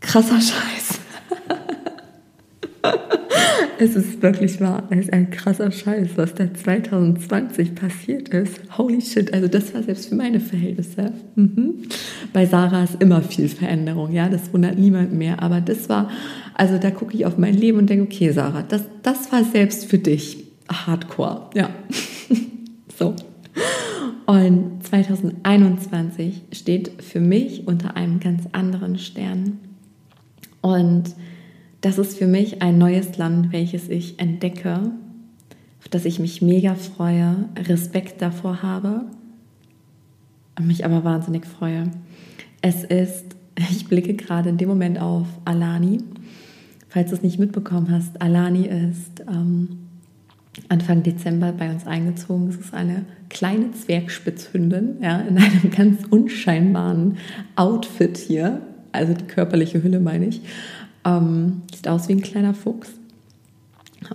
krasser 0.00 0.40
Scheiß. 0.40 1.00
Es 3.78 3.94
ist 3.94 4.22
wirklich 4.22 4.60
wahr. 4.60 4.86
Es 4.90 5.00
ist 5.00 5.12
ein 5.12 5.30
krasser 5.30 5.70
Scheiß, 5.70 6.10
was 6.16 6.34
da 6.34 6.52
2020 6.52 7.74
passiert 7.74 8.28
ist. 8.30 8.60
Holy 8.76 9.00
shit. 9.00 9.32
Also 9.32 9.48
das 9.48 9.72
war 9.74 9.82
selbst 9.82 10.08
für 10.08 10.14
meine 10.14 10.40
Verhältnisse. 10.40 11.12
Mhm. 11.36 11.82
Bei 12.32 12.46
Sarah 12.46 12.84
ist 12.84 13.00
immer 13.00 13.22
viel 13.22 13.48
Veränderung. 13.48 14.12
Ja, 14.12 14.28
das 14.28 14.52
wundert 14.52 14.78
niemand 14.78 15.12
mehr. 15.12 15.42
Aber 15.42 15.60
das 15.60 15.88
war, 15.88 16.10
also 16.54 16.78
da 16.78 16.90
gucke 16.90 17.14
ich 17.14 17.26
auf 17.26 17.38
mein 17.38 17.54
Leben 17.54 17.78
und 17.78 17.88
denke, 17.88 18.04
okay, 18.04 18.32
Sarah, 18.32 18.62
das, 18.62 18.82
das 19.02 19.30
war 19.32 19.44
selbst 19.44 19.86
für 19.86 19.98
dich 19.98 20.44
Hardcore. 20.68 21.50
Ja. 21.54 21.70
so. 22.98 23.14
Und 24.26 24.86
2021 24.86 26.42
steht 26.52 27.02
für 27.02 27.20
mich 27.20 27.66
unter 27.66 27.96
einem 27.96 28.20
ganz 28.20 28.42
anderen 28.52 28.98
Stern. 28.98 29.58
Und 30.60 31.14
das 31.80 31.98
ist 31.98 32.18
für 32.18 32.26
mich 32.26 32.62
ein 32.62 32.78
neues 32.78 33.16
Land, 33.18 33.52
welches 33.52 33.88
ich 33.88 34.18
entdecke, 34.18 34.90
auf 35.80 35.88
das 35.88 36.04
ich 36.04 36.18
mich 36.18 36.42
mega 36.42 36.74
freue, 36.74 37.48
Respekt 37.56 38.20
davor 38.20 38.62
habe, 38.62 39.04
mich 40.60 40.84
aber 40.84 41.04
wahnsinnig 41.04 41.46
freue. 41.46 41.84
Es 42.62 42.84
ist, 42.84 43.24
ich 43.70 43.86
blicke 43.86 44.14
gerade 44.14 44.48
in 44.48 44.56
dem 44.56 44.68
Moment 44.68 45.00
auf 45.00 45.26
Alani. 45.44 45.98
Falls 46.88 47.10
du 47.10 47.16
es 47.16 47.22
nicht 47.22 47.38
mitbekommen 47.38 47.90
hast, 47.90 48.20
Alani 48.20 48.66
ist 48.66 49.20
ähm, 49.28 49.88
Anfang 50.68 51.02
Dezember 51.02 51.52
bei 51.52 51.70
uns 51.70 51.86
eingezogen. 51.86 52.48
Es 52.48 52.56
ist 52.56 52.74
eine 52.74 53.04
kleine 53.28 53.72
Zwergspitzhündin 53.72 54.96
ja, 55.02 55.20
in 55.20 55.38
einem 55.38 55.70
ganz 55.70 56.00
unscheinbaren 56.10 57.18
Outfit 57.56 58.16
hier, 58.16 58.62
also 58.90 59.12
die 59.12 59.24
körperliche 59.24 59.82
Hülle 59.82 60.00
meine 60.00 60.26
ich. 60.26 60.40
Ähm, 61.04 61.62
sieht 61.78 61.88
aus 61.88 62.08
wie 62.08 62.14
ein 62.14 62.22
kleiner 62.22 62.54
Fuchs. 62.54 62.90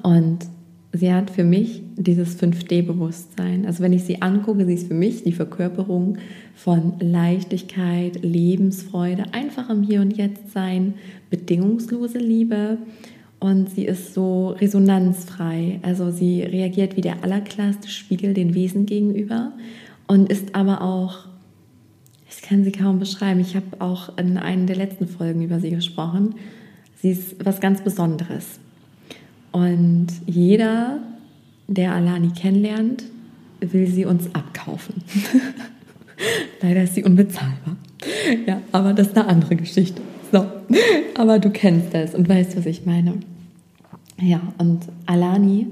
Und 0.01 0.39
sie 0.91 1.13
hat 1.13 1.32
für 1.32 1.43
mich 1.43 1.82
dieses 1.96 2.38
5D-Bewusstsein. 2.39 3.65
Also 3.65 3.82
wenn 3.84 3.93
ich 3.93 4.03
sie 4.03 4.22
angucke, 4.22 4.65
sie 4.65 4.74
ist 4.74 4.88
für 4.88 4.93
mich 4.93 5.24
die 5.24 5.32
Verkörperung 5.32 6.17
von 6.55 6.93
Leichtigkeit, 7.00 8.22
Lebensfreude, 8.22 9.25
einfachem 9.32 9.84
Hier 9.84 10.01
und 10.01 10.15
Jetzt 10.15 10.51
sein, 10.51 10.96
bedingungslose 11.29 12.20
Liebe. 12.20 12.77
Und 13.39 13.70
sie 13.70 13.86
ist 13.86 14.13
so 14.13 14.50
resonanzfrei. 14.50 15.79
Also 15.84 16.12
sie 16.12 16.43
reagiert 16.43 16.96
wie 16.98 17.01
der 17.01 17.24
allerklarste 17.24 17.89
Spiegel 17.89 18.34
den 18.34 18.53
Wesen 18.53 18.86
gegenüber 18.86 19.53
und 20.08 20.29
ist 20.29 20.53
aber 20.53 20.82
auch, 20.82 21.27
ich 22.29 22.41
kann 22.41 22.63
sie 22.63 22.72
kaum 22.72 23.00
beschreiben, 23.00 23.39
ich 23.39 23.55
habe 23.55 23.79
auch 23.79 24.17
in 24.17 24.38
einer 24.38 24.65
der 24.65 24.75
letzten 24.75 25.08
Folgen 25.08 25.41
über 25.41 25.60
sie 25.60 25.70
gesprochen, 25.70 26.36
Sie 27.03 27.12
ist 27.12 27.45
was 27.45 27.60
ganz 27.60 27.81
Besonderes. 27.81 28.62
Und 29.51 30.07
jeder, 30.25 31.00
der 31.67 31.91
Alani 31.91 32.29
kennenlernt, 32.29 33.03
will 33.60 33.88
sie 33.88 34.05
uns 34.05 34.33
abkaufen. 34.33 35.03
Leider 36.62 36.83
ist 36.83 36.95
sie 36.95 37.03
unbezahlbar. 37.03 37.75
Ja, 38.48 38.62
aber 38.72 38.93
das 38.93 39.07
ist 39.07 39.17
eine 39.17 39.27
andere 39.27 39.57
Geschichte. 39.57 40.01
So, 40.31 40.45
aber 41.15 41.39
du 41.39 41.50
kennst 41.50 41.93
das 41.93 42.15
und 42.15 42.29
weißt, 42.29 42.55
was 42.55 42.65
ich 42.65 42.86
meine. 42.86 43.15
Ja, 44.22 44.39
und 44.57 44.83
Alani 45.05 45.67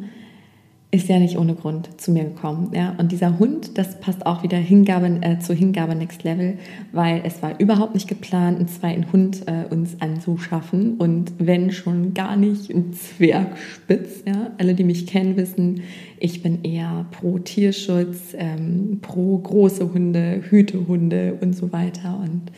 ist 0.93 1.07
ja 1.07 1.19
nicht 1.19 1.37
ohne 1.37 1.55
Grund 1.55 2.01
zu 2.01 2.11
mir 2.11 2.25
gekommen. 2.25 2.71
Ja? 2.73 2.93
Und 2.97 3.13
dieser 3.13 3.39
Hund, 3.39 3.77
das 3.77 4.01
passt 4.01 4.25
auch 4.25 4.43
wieder 4.43 4.57
Hingabe, 4.57 5.19
äh, 5.21 5.39
zu 5.39 5.53
Hingabe 5.53 5.95
Next 5.95 6.23
Level, 6.23 6.57
weil 6.91 7.21
es 7.23 7.41
war 7.41 7.57
überhaupt 7.61 7.93
nicht 7.93 8.09
geplant, 8.09 8.59
einen 8.59 8.67
zweiten 8.67 9.09
Hund 9.13 9.47
äh, 9.47 9.73
uns 9.73 10.01
anzuschaffen. 10.01 10.97
Und 10.97 11.31
wenn 11.37 11.71
schon 11.71 12.13
gar 12.13 12.35
nicht 12.35 12.69
ein 12.69 12.91
Zwergspitz. 12.91 14.23
Ja? 14.27 14.51
Alle, 14.57 14.73
die 14.73 14.83
mich 14.83 15.07
kennen, 15.07 15.37
wissen, 15.37 15.81
ich 16.19 16.43
bin 16.43 16.63
eher 16.63 17.05
pro 17.11 17.39
Tierschutz, 17.39 18.35
ähm, 18.37 18.99
pro 19.01 19.37
große 19.37 19.93
Hunde, 19.93 20.41
Hütehunde 20.49 21.37
und 21.39 21.55
so 21.55 21.71
weiter. 21.71 22.19
Und 22.21 22.51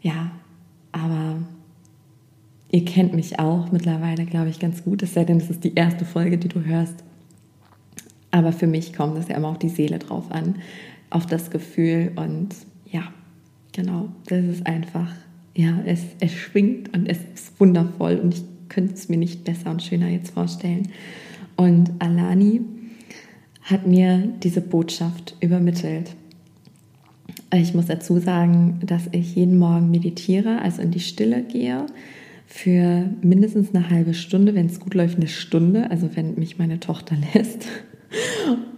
ja, 0.00 0.30
aber 0.92 1.36
ihr 2.70 2.86
kennt 2.86 3.12
mich 3.12 3.38
auch 3.38 3.70
mittlerweile, 3.72 4.24
glaube 4.24 4.48
ich, 4.48 4.58
ganz 4.58 4.84
gut. 4.84 5.02
Es 5.02 5.12
sei 5.12 5.24
denn, 5.24 5.36
es 5.36 5.50
ist 5.50 5.64
die 5.64 5.74
erste 5.74 6.06
Folge, 6.06 6.38
die 6.38 6.48
du 6.48 6.64
hörst 6.64 7.04
aber 8.30 8.52
für 8.52 8.66
mich 8.66 8.92
kommt 8.92 9.18
es 9.18 9.28
ja 9.28 9.36
immer 9.36 9.48
auf 9.48 9.58
die 9.58 9.68
Seele 9.68 9.98
drauf 9.98 10.30
an, 10.30 10.56
auf 11.10 11.26
das 11.26 11.50
Gefühl 11.50 12.12
und 12.16 12.54
ja, 12.90 13.02
genau, 13.72 14.08
das 14.26 14.44
ist 14.44 14.66
einfach, 14.66 15.10
ja, 15.54 15.80
es, 15.86 16.02
es 16.20 16.32
schwingt 16.32 16.94
und 16.94 17.08
es 17.08 17.18
ist 17.34 17.58
wundervoll 17.58 18.16
und 18.16 18.34
ich 18.34 18.42
könnte 18.68 18.94
es 18.94 19.08
mir 19.08 19.16
nicht 19.16 19.44
besser 19.44 19.70
und 19.70 19.82
schöner 19.82 20.08
jetzt 20.08 20.32
vorstellen. 20.32 20.88
Und 21.56 21.90
Alani 21.98 22.60
hat 23.62 23.86
mir 23.86 24.28
diese 24.42 24.60
Botschaft 24.60 25.36
übermittelt. 25.40 26.14
Ich 27.52 27.74
muss 27.74 27.86
dazu 27.86 28.18
sagen, 28.18 28.78
dass 28.84 29.08
ich 29.12 29.34
jeden 29.34 29.58
Morgen 29.58 29.90
meditiere, 29.90 30.60
also 30.60 30.82
in 30.82 30.90
die 30.90 31.00
Stille 31.00 31.42
gehe 31.42 31.86
für 32.46 33.10
mindestens 33.20 33.74
eine 33.74 33.90
halbe 33.90 34.14
Stunde, 34.14 34.54
wenn 34.54 34.66
es 34.66 34.80
gut 34.80 34.94
läuft, 34.94 35.16
eine 35.16 35.28
Stunde, 35.28 35.90
also 35.90 36.08
wenn 36.14 36.34
mich 36.36 36.58
meine 36.58 36.80
Tochter 36.80 37.16
lässt. 37.34 37.66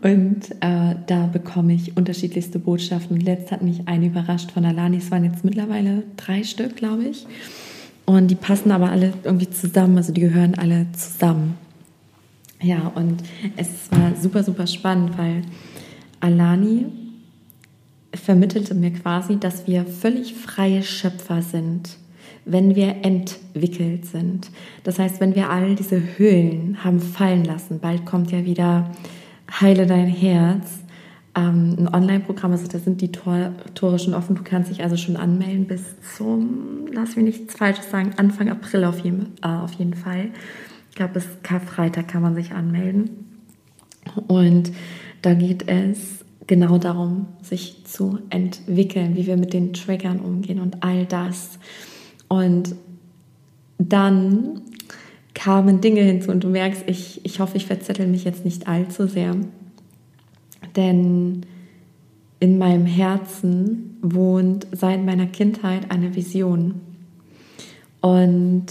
Und 0.03 0.51
äh, 0.61 0.95
da 1.07 1.27
bekomme 1.27 1.75
ich 1.75 1.97
unterschiedlichste 1.97 2.59
Botschaften. 2.59 3.21
Letzt 3.21 3.53
hat 3.53 3.63
mich 3.63 3.87
eine 3.87 4.07
überrascht 4.07 4.51
von 4.51 4.65
Alani. 4.65 4.97
Es 4.97 5.11
waren 5.11 5.25
jetzt 5.25 5.45
mittlerweile 5.45 6.03
drei 6.17 6.43
Stück, 6.43 6.77
glaube 6.77 7.05
ich. 7.05 7.27
Und 8.07 8.29
die 8.29 8.35
passen 8.35 8.73
aber 8.73 8.91
alle 8.91 9.13
irgendwie 9.23 9.51
zusammen, 9.51 9.97
also 9.97 10.13
die 10.13 10.23
gehören 10.23 10.57
alle 10.57 10.87
zusammen. 10.93 11.57
Ja, 12.61 12.91
und 12.95 13.23
es 13.57 13.91
war 13.93 14.15
super, 14.21 14.43
super 14.43 14.67
spannend, 14.67 15.17
weil 15.17 15.43
Alani 16.19 16.87
vermittelte 18.13 18.75
mir 18.75 18.91
quasi, 18.91 19.39
dass 19.39 19.67
wir 19.67 19.85
völlig 19.85 20.35
freie 20.35 20.83
Schöpfer 20.83 21.41
sind, 21.41 21.97
wenn 22.45 22.75
wir 22.75 22.97
entwickelt 23.03 24.07
sind. 24.07 24.51
Das 24.83 24.99
heißt, 24.99 25.21
wenn 25.21 25.35
wir 25.35 25.49
all 25.49 25.75
diese 25.77 26.03
Hüllen 26.19 26.83
haben 26.83 27.01
fallen 27.01 27.45
lassen, 27.45 27.79
bald 27.79 28.05
kommt 28.07 28.33
ja 28.33 28.45
wieder 28.45 28.91
Heile 29.51 29.87
dein 29.87 30.07
Herz, 30.07 30.81
ähm, 31.35 31.77
ein 31.79 31.95
Online-Programm, 31.95 32.53
also 32.53 32.67
da 32.67 32.79
sind 32.79 33.01
die 33.01 33.13
Tor, 33.13 33.53
Tore 33.75 33.99
schon 33.99 34.15
offen. 34.15 34.37
Du 34.37 34.43
kannst 34.43 34.71
dich 34.71 34.83
also 34.83 34.97
schon 34.97 35.17
anmelden 35.17 35.67
bis 35.67 35.95
zum, 36.17 36.87
lass 36.93 37.17
mich 37.17 37.25
nichts 37.25 37.55
Falsches 37.55 37.91
sagen, 37.91 38.13
Anfang 38.17 38.49
April 38.49 38.85
auf 38.85 39.01
jeden, 39.01 39.35
äh, 39.43 39.47
auf 39.47 39.73
jeden 39.75 39.95
Fall. 39.95 40.31
Ich 40.91 40.97
glaube, 40.97 41.15
bis 41.15 41.27
Karfreitag 41.43 42.09
kann 42.09 42.23
man 42.23 42.35
sich 42.35 42.53
anmelden. 42.53 43.11
Und 44.27 44.73
da 45.23 45.35
geht 45.35 45.69
es 45.69 46.25
genau 46.47 46.79
darum, 46.79 47.27
sich 47.43 47.85
zu 47.85 48.19
entwickeln, 48.31 49.15
wie 49.15 49.27
wir 49.27 49.37
mit 49.37 49.53
den 49.53 49.73
Triggern 49.73 50.19
umgehen 50.19 50.59
und 50.59 50.83
all 50.83 51.07
das. 51.07 51.59
Und 52.29 52.75
dann 53.79 54.63
kamen 55.41 55.81
Dinge 55.81 56.03
hinzu 56.03 56.31
und 56.31 56.45
du 56.45 56.49
merkst, 56.49 56.85
ich, 56.87 57.25
ich 57.25 57.41
hoffe, 57.41 57.57
ich 57.57 57.65
verzettel 57.65 58.07
mich 58.07 58.25
jetzt 58.25 58.45
nicht 58.45 58.69
allzu 58.69 59.07
sehr. 59.07 59.35
Denn 60.77 61.47
in 62.41 62.59
meinem 62.59 62.85
Herzen 62.85 63.97
wohnt 64.03 64.67
seit 64.73 65.03
meiner 65.03 65.27
Kindheit 65.27 65.91
eine 65.91 66.15
Vision. 66.15 66.75
Und 68.03 68.67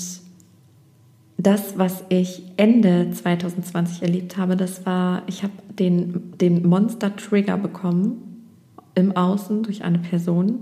das, 1.37 1.77
was 1.77 2.03
ich 2.09 2.43
Ende 2.57 3.09
2020 3.11 4.03
erlebt 4.03 4.37
habe, 4.37 4.55
das 4.55 4.85
war, 4.85 5.23
ich 5.25 5.41
habe 5.41 5.53
den, 5.79 6.37
den 6.39 6.67
Monster-Trigger 6.67 7.57
bekommen 7.57 8.45
im 8.93 9.15
Außen 9.15 9.63
durch 9.63 9.83
eine 9.83 9.99
Person, 9.99 10.59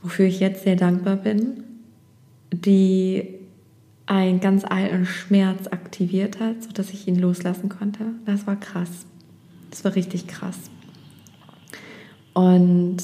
wofür 0.00 0.26
ich 0.26 0.38
jetzt 0.38 0.62
sehr 0.62 0.76
dankbar 0.76 1.16
bin, 1.16 1.64
die 2.52 3.43
einen 4.06 4.40
ganz 4.40 4.64
alten 4.64 5.06
Schmerz 5.06 5.66
aktiviert 5.68 6.40
hat, 6.40 6.62
sodass 6.62 6.90
ich 6.90 7.08
ihn 7.08 7.18
loslassen 7.18 7.68
konnte. 7.68 8.04
Das 8.26 8.46
war 8.46 8.56
krass. 8.56 9.06
Das 9.70 9.84
war 9.84 9.94
richtig 9.94 10.26
krass. 10.26 10.58
Und 12.34 12.98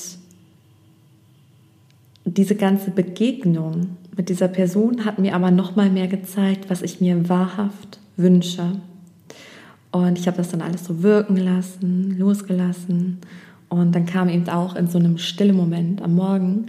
diese 2.25 2.55
ganze 2.55 2.91
Begegnung 2.91 3.97
mit 4.17 4.29
dieser 4.29 4.49
Person 4.49 5.05
hat 5.05 5.19
mir 5.19 5.35
aber 5.35 5.51
noch 5.51 5.77
mal 5.77 5.89
mehr 5.89 6.09
gezeigt, 6.09 6.69
was 6.69 6.83
ich 6.83 7.01
mir 7.01 7.29
wahrhaft 7.29 7.99
wünsche. 8.17 8.73
Und 9.93 10.19
ich 10.19 10.27
habe 10.27 10.37
das 10.37 10.51
dann 10.51 10.61
alles 10.61 10.85
so 10.85 11.03
wirken 11.03 11.37
lassen, 11.37 12.17
losgelassen. 12.19 13.19
Und 13.69 13.95
dann 13.95 14.07
kam 14.07 14.29
eben 14.29 14.49
auch 14.49 14.77
in 14.77 14.89
so 14.89 14.99
einem 14.99 15.19
stillen 15.19 15.57
Moment 15.57 16.03
am 16.03 16.15
Morgen 16.15 16.67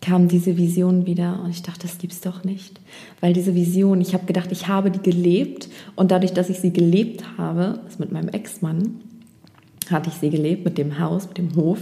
kam 0.00 0.28
diese 0.28 0.56
Vision 0.56 1.06
wieder 1.06 1.40
und 1.44 1.50
ich 1.50 1.62
dachte, 1.62 1.82
das 1.82 1.98
gibt's 1.98 2.20
doch 2.20 2.42
nicht, 2.44 2.80
weil 3.20 3.32
diese 3.32 3.54
Vision, 3.54 4.00
ich 4.00 4.14
habe 4.14 4.26
gedacht, 4.26 4.50
ich 4.50 4.66
habe 4.66 4.90
die 4.90 5.02
gelebt 5.02 5.68
und 5.94 6.10
dadurch, 6.10 6.32
dass 6.32 6.48
ich 6.48 6.60
sie 6.60 6.72
gelebt 6.72 7.24
habe, 7.36 7.80
das 7.84 7.98
mit 7.98 8.10
meinem 8.10 8.28
Ex-Mann, 8.28 9.00
hatte 9.90 10.08
ich 10.08 10.16
sie 10.16 10.30
gelebt 10.30 10.64
mit 10.64 10.78
dem 10.78 10.98
Haus, 10.98 11.28
mit 11.28 11.38
dem 11.38 11.54
Hof. 11.56 11.78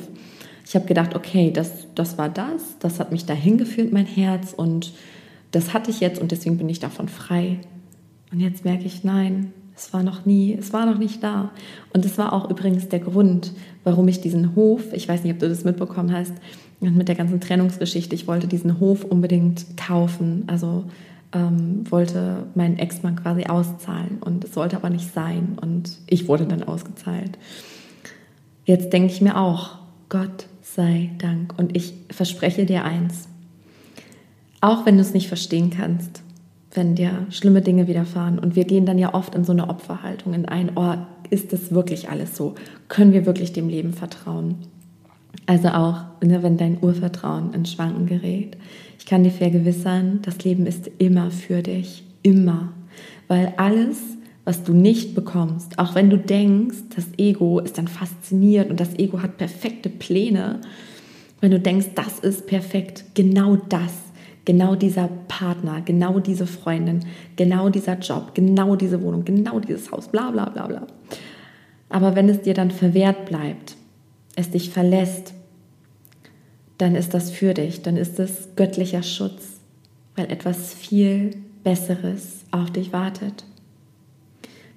Ich 0.64 0.75
habe 0.75 0.87
gedacht, 0.87 1.14
okay, 1.14 1.51
das, 1.53 1.87
das 1.95 2.19
war 2.19 2.29
das, 2.29 2.79
das 2.81 2.99
hat 2.99 3.12
mich 3.12 3.25
dahin 3.25 3.57
geführt, 3.57 3.93
mein 3.93 4.07
Herz 4.07 4.53
und 4.53 4.93
das 5.51 5.73
hatte 5.73 5.90
ich 5.90 6.01
jetzt 6.01 6.21
und 6.21 6.33
deswegen 6.33 6.59
bin 6.59 6.69
ich 6.69 6.81
davon 6.81 7.09
frei. 7.09 7.59
Und 8.33 8.40
jetzt 8.40 8.64
merke 8.64 8.85
ich, 8.85 9.05
nein, 9.05 9.53
es 9.75 9.93
war 9.93 10.03
noch 10.03 10.27
nie, 10.27 10.55
es 10.55 10.73
war 10.73 10.85
noch 10.85 10.99
nicht 10.99 11.23
da. 11.23 11.53
Und 11.95 12.05
es 12.05 12.19
war 12.19 12.33
auch 12.33 12.51
übrigens 12.51 12.88
der 12.88 12.99
Grund, 12.99 13.53
warum 13.85 14.09
ich 14.09 14.21
diesen 14.21 14.55
Hof, 14.57 14.93
ich 14.93 15.09
weiß 15.09 15.23
nicht, 15.23 15.33
ob 15.33 15.38
du 15.38 15.49
das 15.49 15.64
mitbekommen 15.64 16.12
hast, 16.12 16.35
und 16.81 16.97
mit 16.97 17.09
der 17.09 17.17
ganzen 17.17 17.41
Trennungsgeschichte, 17.41 18.14
ich 18.14 18.27
wollte 18.27 18.47
diesen 18.47 18.79
Hof 18.81 19.05
unbedingt 19.05 19.77
kaufen, 19.77 20.45
also 20.47 20.85
ähm, 21.33 21.91
wollte 21.91 22.47
meinen 22.55 22.79
Ex-Mann 22.79 23.17
quasi 23.17 23.45
auszahlen 23.45 24.19
und 24.21 24.45
es 24.45 24.55
sollte 24.55 24.77
aber 24.77 24.91
nicht 24.91 25.12
sein 25.12 25.59
und 25.61 25.99
ich 26.07 26.29
wurde 26.29 26.47
dann 26.47 26.62
ausgezahlt. 26.62 27.38
Jetzt 28.64 28.93
denke 28.93 29.12
ich 29.12 29.21
mir 29.21 29.37
auch, 29.37 29.79
Gott 30.09 30.47
sei 30.62 31.11
Dank 31.19 31.59
und 31.59 31.77
ich 31.77 31.95
verspreche 32.11 32.64
dir 32.64 32.85
eins, 32.85 33.29
auch 34.61 34.87
wenn 34.87 34.97
du 34.97 35.03
es 35.03 35.14
nicht 35.14 35.29
verstehen 35.29 35.71
kannst, 35.71 36.23
wenn 36.73 36.95
dir 36.95 37.27
schlimme 37.31 37.62
Dinge 37.62 37.88
widerfahren 37.88 38.38
und 38.38 38.57
wir 38.57 38.64
gehen 38.64 38.87
dann 38.87 38.99
ja 38.99 39.14
oft 39.14 39.35
in 39.35 39.45
so 39.45 39.53
eine 39.53 39.69
Opferhaltung, 39.69 40.35
in 40.35 40.47
ein, 40.47 40.73
oh, 40.77 40.95
ist 41.31 41.53
das 41.53 41.73
wirklich 41.73 42.09
alles 42.09 42.37
so? 42.37 42.55
Können 42.88 43.12
wir 43.12 43.27
wirklich 43.27 43.53
dem 43.53 43.69
Leben 43.69 43.93
vertrauen? 43.93 44.57
Also 45.47 45.69
auch, 45.69 46.05
ne, 46.23 46.43
wenn 46.43 46.57
dein 46.57 46.79
Urvertrauen 46.83 47.55
in 47.55 47.64
Schwanken 47.64 48.07
gerät. 48.07 48.57
Ich 48.99 49.07
kann 49.07 49.25
dir 49.25 49.31
vergewissern, 49.31 50.21
das 50.23 50.45
Leben 50.45 50.67
ist 50.67 50.91
immer 50.99 51.31
für 51.31 51.62
dich. 51.62 52.05
Immer. 52.23 52.73
Weil 53.29 53.55
alles, 53.57 53.99
was 54.45 54.62
du 54.64 54.75
nicht 54.75 55.14
bekommst, 55.14 55.79
auch 55.79 55.95
wenn 55.95 56.11
du 56.11 56.19
denkst, 56.19 56.77
das 56.95 57.07
Ego 57.17 57.61
ist 57.61 57.79
dann 57.79 57.88
fasziniert 57.88 58.71
und 58.71 58.81
das 58.81 58.99
Ego 58.99 59.23
hat 59.23 59.38
perfekte 59.38 59.88
Pläne, 59.88 60.61
wenn 61.41 61.53
du 61.53 61.61
denkst, 61.61 61.88
das 61.95 62.19
ist 62.19 62.47
perfekt, 62.47 63.05
genau 63.14 63.57
das, 63.57 63.93
genau 64.45 64.75
dieser 64.75 65.09
Partner, 65.29 65.83
genau 65.83 66.19
diese 66.19 66.47
Freundin, 66.47 67.01
genau 67.37 67.69
dieser 67.69 67.99
Job, 67.99 68.35
genau 68.35 68.77
diese 68.77 69.01
Wohnung, 69.03 69.25
genau 69.25 69.61
dieses 69.61 69.91
Haus, 69.93 70.09
bla 70.09 70.31
bla 70.31 70.49
bla 70.49 70.67
bla. 70.67 70.87
Aber 71.91 72.17
wenn 72.17 72.29
es 72.29 72.43
dir 72.43 72.55
dann 72.55 72.71
verwehrt 72.71 73.27
bleibt, 73.27 73.78
es 74.38 74.51
dich 74.51 74.70
verlässt, 74.70 75.35
dann 76.79 76.94
ist 76.94 77.12
das 77.12 77.31
für 77.31 77.55
dich, 77.55 77.83
dann 77.83 77.96
ist 77.96 78.20
es 78.20 78.48
göttlicher 78.55 79.03
Schutz, 79.03 79.61
weil 80.14 80.31
etwas 80.31 80.72
viel 80.72 81.37
Besseres 81.64 82.44
auf 82.53 82.70
dich 82.70 82.92
wartet. 82.92 83.44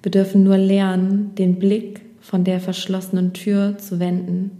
Wir 0.02 0.10
dürfen 0.10 0.42
nur 0.42 0.58
lernen, 0.58 1.34
den 1.36 1.60
Blick 1.60 2.00
von 2.20 2.42
der 2.42 2.60
verschlossenen 2.60 3.32
Tür 3.32 3.78
zu 3.78 4.00
wenden, 4.00 4.58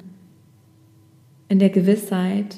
in 1.49 1.59
der 1.59 1.71
Gewissheit, 1.71 2.57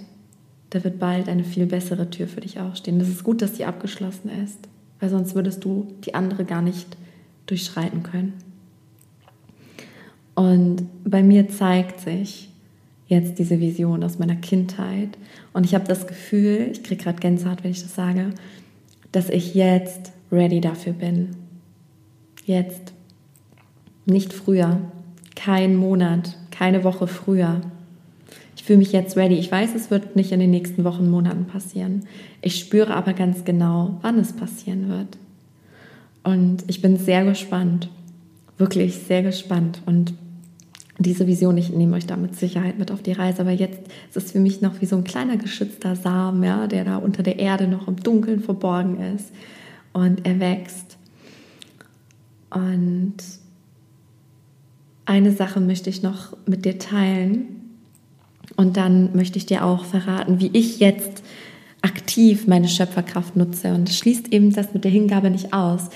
da 0.70 0.84
wird 0.84 0.98
bald 0.98 1.28
eine 1.28 1.44
viel 1.44 1.66
bessere 1.66 2.10
Tür 2.10 2.28
für 2.28 2.42
dich 2.42 2.60
aufstehen. 2.60 3.00
Es 3.00 3.08
ist 3.08 3.24
gut, 3.24 3.42
dass 3.42 3.56
sie 3.56 3.64
abgeschlossen 3.64 4.30
ist, 4.44 4.68
weil 5.00 5.08
sonst 5.08 5.34
würdest 5.34 5.64
du 5.64 5.88
die 6.04 6.14
andere 6.14 6.44
gar 6.44 6.62
nicht 6.62 6.96
durchschreiten 7.46 8.02
können. 8.02 8.34
Und 10.34 10.86
bei 11.04 11.22
mir 11.22 11.48
zeigt 11.48 12.00
sich 12.00 12.50
jetzt 13.06 13.38
diese 13.38 13.60
Vision 13.60 14.02
aus 14.02 14.18
meiner 14.18 14.36
Kindheit. 14.36 15.10
Und 15.52 15.64
ich 15.64 15.74
habe 15.74 15.86
das 15.86 16.06
Gefühl, 16.06 16.70
ich 16.72 16.82
kriege 16.82 17.04
gerade 17.04 17.20
Gänsehaut, 17.20 17.62
wenn 17.62 17.70
ich 17.70 17.82
das 17.82 17.94
sage, 17.94 18.30
dass 19.12 19.30
ich 19.30 19.54
jetzt 19.54 20.12
ready 20.32 20.60
dafür 20.60 20.92
bin. 20.92 21.36
Jetzt. 22.44 22.92
Nicht 24.06 24.32
früher. 24.32 24.80
Kein 25.34 25.76
Monat, 25.76 26.36
keine 26.50 26.84
Woche 26.84 27.06
früher. 27.06 27.62
Ich 28.56 28.64
fühle 28.64 28.78
mich 28.78 28.92
jetzt 28.92 29.16
ready. 29.16 29.36
Ich 29.36 29.50
weiß, 29.50 29.74
es 29.74 29.90
wird 29.90 30.16
nicht 30.16 30.32
in 30.32 30.40
den 30.40 30.50
nächsten 30.50 30.84
Wochen, 30.84 31.08
Monaten 31.10 31.46
passieren. 31.46 32.06
Ich 32.42 32.58
spüre 32.58 32.94
aber 32.94 33.12
ganz 33.12 33.44
genau, 33.44 33.98
wann 34.02 34.18
es 34.18 34.32
passieren 34.32 34.88
wird. 34.88 35.18
Und 36.22 36.64
ich 36.66 36.82
bin 36.82 36.96
sehr 36.96 37.24
gespannt. 37.24 37.88
Wirklich 38.58 38.96
sehr 38.98 39.22
gespannt. 39.22 39.82
Und 39.86 40.14
diese 40.98 41.26
Vision, 41.26 41.56
ich 41.58 41.70
nehme 41.70 41.96
euch 41.96 42.06
da 42.06 42.16
mit 42.16 42.36
Sicherheit 42.36 42.78
mit 42.78 42.92
auf 42.92 43.02
die 43.02 43.12
Reise, 43.12 43.40
aber 43.40 43.50
jetzt 43.50 43.80
ist 44.10 44.16
es 44.16 44.32
für 44.32 44.38
mich 44.38 44.60
noch 44.60 44.80
wie 44.80 44.86
so 44.86 44.96
ein 44.96 45.04
kleiner 45.04 45.36
geschützter 45.36 45.96
Samen, 45.96 46.42
ja, 46.44 46.66
der 46.66 46.84
da 46.84 46.96
unter 46.98 47.22
der 47.22 47.38
Erde 47.38 47.66
noch 47.66 47.88
im 47.88 47.96
Dunkeln 47.96 48.40
verborgen 48.40 49.00
ist 49.00 49.32
und 49.92 50.24
er 50.24 50.38
wächst. 50.38 50.96
Und 52.50 53.16
eine 55.04 55.32
Sache 55.32 55.60
möchte 55.60 55.90
ich 55.90 56.02
noch 56.02 56.36
mit 56.46 56.64
dir 56.64 56.78
teilen 56.78 57.60
und 58.56 58.76
dann 58.76 59.16
möchte 59.16 59.38
ich 59.38 59.46
dir 59.46 59.64
auch 59.64 59.84
verraten, 59.84 60.38
wie 60.40 60.50
ich 60.52 60.78
jetzt 60.78 61.24
aktiv 61.82 62.46
meine 62.46 62.68
Schöpferkraft 62.68 63.36
nutze 63.36 63.74
und 63.74 63.90
schließt 63.90 64.32
eben 64.32 64.52
das 64.52 64.72
mit 64.72 64.84
der 64.84 64.92
Hingabe 64.92 65.28
nicht 65.30 65.52
aus. 65.52 65.90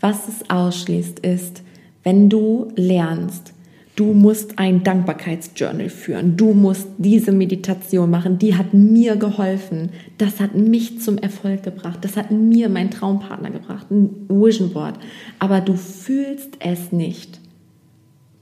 Was 0.00 0.28
es 0.28 0.50
ausschließt, 0.50 1.20
ist, 1.20 1.62
Wenn 2.06 2.28
du 2.28 2.70
lernst, 2.76 3.53
du 3.96 4.12
musst 4.12 4.58
ein 4.58 4.82
Dankbarkeitsjournal 4.82 5.88
führen, 5.88 6.36
du 6.36 6.52
musst 6.52 6.88
diese 6.98 7.32
Meditation 7.32 8.10
machen, 8.10 8.38
die 8.38 8.56
hat 8.56 8.74
mir 8.74 9.16
geholfen, 9.16 9.90
das 10.18 10.40
hat 10.40 10.54
mich 10.54 11.00
zum 11.00 11.18
Erfolg 11.18 11.62
gebracht, 11.62 12.00
das 12.02 12.16
hat 12.16 12.30
mir 12.30 12.68
mein 12.68 12.90
Traumpartner 12.90 13.50
gebracht, 13.50 13.90
ein 13.90 14.26
Vision 14.28 14.72
Board, 14.72 14.98
aber 15.38 15.60
du 15.60 15.76
fühlst 15.76 16.56
es 16.58 16.90
nicht, 16.90 17.40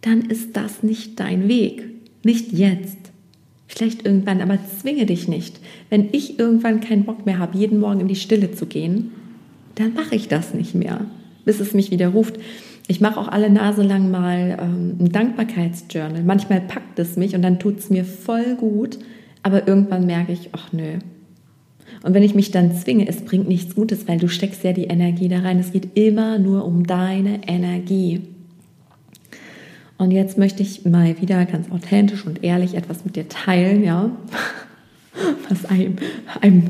dann 0.01 0.23
ist 0.23 0.57
das 0.57 0.83
nicht 0.83 1.21
dein 1.21 1.49
Weg, 1.49 1.85
nicht 2.25 2.53
jetzt. 2.53 2.99
Vielleicht 3.69 4.05
irgendwann, 4.05 4.43
aber 4.43 4.59
zwinge 4.79 5.07
dich 5.07 5.29
nicht. 5.29 5.59
Wenn 5.89 6.11
ich 6.13 6.39
irgendwann 6.39 6.81
keinen 6.81 7.05
Bock 7.05 7.25
mehr 7.25 7.39
habe, 7.39 7.57
jeden 7.57 7.81
Morgen 7.81 8.01
in 8.01 8.09
die 8.09 8.17
Stille 8.17 8.53
zu 8.53 8.67
gehen, 8.67 9.13
dann 9.77 9.95
mache 9.95 10.15
ich 10.15 10.29
das 10.29 10.53
nicht 10.53 10.75
mehr, 10.75 11.07
bis 11.47 11.59
es 11.59 11.73
mich 11.73 11.91
wieder 11.91 12.09
ruft. 12.09 12.39
Ich 12.93 13.01
mache 13.01 13.19
auch 13.19 13.29
alle 13.29 13.49
Nase 13.49 13.83
lang 13.83 14.11
mal 14.11 14.59
ähm, 14.61 14.97
ein 15.01 15.13
Dankbarkeitsjournal. 15.13 16.23
Manchmal 16.25 16.61
packt 16.61 16.99
es 16.99 17.17
mich 17.17 17.35
und 17.35 17.41
dann 17.41 17.59
tut 17.59 17.79
es 17.79 17.89
mir 17.89 18.05
voll 18.05 18.55
gut, 18.57 18.99
aber 19.43 19.67
irgendwann 19.67 20.05
merke 20.05 20.33
ich, 20.33 20.51
ach 20.53 20.75
nö. 20.75 20.99
Und 22.03 22.13
wenn 22.13 22.23
ich 22.23 22.35
mich 22.35 22.51
dann 22.51 22.77
zwinge, 22.77 23.09
es 23.09 23.23
bringt 23.23 23.49
nichts 23.49 23.75
Gutes, 23.75 24.07
weil 24.09 24.19
du 24.19 24.29
steckst 24.29 24.63
ja 24.63 24.75
die 24.75 24.85
Energie 24.85 25.31
da 25.31 25.39
rein. 25.39 25.59
Es 25.59 25.73
geht 25.73 25.97
immer 25.97 26.39
nur 26.39 26.67
um 26.67 26.87
deine 26.87 27.49
Energie. 27.49 28.25
Und 29.97 30.11
jetzt 30.11 30.37
möchte 30.37 30.63
ich 30.63 30.85
mal 30.85 31.19
wieder 31.19 31.47
ganz 31.47 31.71
authentisch 31.71 32.27
und 32.27 32.45
ehrlich 32.45 32.75
etwas 32.75 33.07
mit 33.07 33.17
dir 33.17 33.27
teilen, 33.27 33.83
ja, 33.83 34.11
was 35.49 35.65
einem, 35.65 35.97
einem 36.43 36.65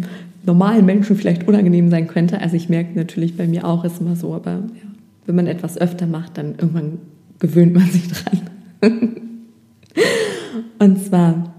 normalen 0.46 0.86
Menschen 0.86 1.16
vielleicht 1.16 1.48
unangenehm 1.48 1.90
sein 1.90 2.06
könnte. 2.06 2.40
Also 2.40 2.54
ich 2.54 2.68
merke 2.68 2.96
natürlich 2.96 3.36
bei 3.36 3.48
mir 3.48 3.66
auch, 3.66 3.82
ist 3.82 4.00
immer 4.00 4.14
so, 4.14 4.32
aber 4.34 4.52
ja, 4.52 4.91
wenn 5.26 5.34
man 5.34 5.46
etwas 5.46 5.78
öfter 5.78 6.06
macht, 6.06 6.38
dann 6.38 6.52
irgendwann 6.52 6.98
gewöhnt 7.38 7.74
man 7.74 7.86
sich 7.86 8.08
dran. 8.08 9.16
und 10.78 11.04
zwar, 11.04 11.54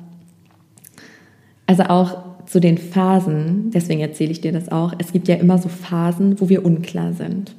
also 1.66 1.84
auch 1.84 2.46
zu 2.46 2.60
den 2.60 2.78
Phasen, 2.78 3.72
deswegen 3.72 4.02
erzähle 4.02 4.32
ich 4.32 4.42
dir 4.42 4.52
das 4.52 4.70
auch, 4.70 4.94
es 5.00 5.12
gibt 5.12 5.28
ja 5.28 5.36
immer 5.36 5.58
so 5.58 5.70
Phasen, 5.70 6.40
wo 6.40 6.50
wir 6.50 6.66
unklar 6.66 7.14
sind. 7.14 7.56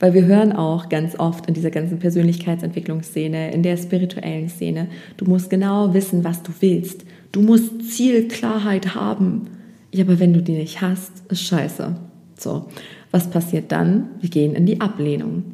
Weil 0.00 0.14
wir 0.14 0.24
hören 0.24 0.52
auch 0.52 0.88
ganz 0.88 1.18
oft 1.18 1.46
in 1.46 1.54
dieser 1.54 1.70
ganzen 1.70 1.98
Persönlichkeitsentwicklungsszene, 1.98 3.52
in 3.52 3.62
der 3.62 3.76
spirituellen 3.76 4.48
Szene, 4.48 4.88
du 5.16 5.26
musst 5.26 5.50
genau 5.50 5.94
wissen, 5.94 6.24
was 6.24 6.42
du 6.42 6.52
willst. 6.60 7.04
Du 7.32 7.42
musst 7.42 7.90
Zielklarheit 7.90 8.94
haben. 8.94 9.48
Ja, 9.92 10.04
aber 10.04 10.18
wenn 10.18 10.32
du 10.32 10.42
die 10.42 10.54
nicht 10.56 10.80
hast, 10.80 11.12
ist 11.28 11.42
scheiße. 11.42 11.96
So, 12.36 12.66
was 13.10 13.30
passiert 13.30 13.72
dann? 13.72 14.08
Wir 14.20 14.30
gehen 14.30 14.54
in 14.54 14.66
die 14.66 14.80
Ablehnung. 14.80 15.44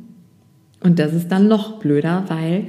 Und 0.80 0.98
das 0.98 1.12
ist 1.14 1.28
dann 1.28 1.48
noch 1.48 1.78
blöder, 1.78 2.24
weil 2.28 2.68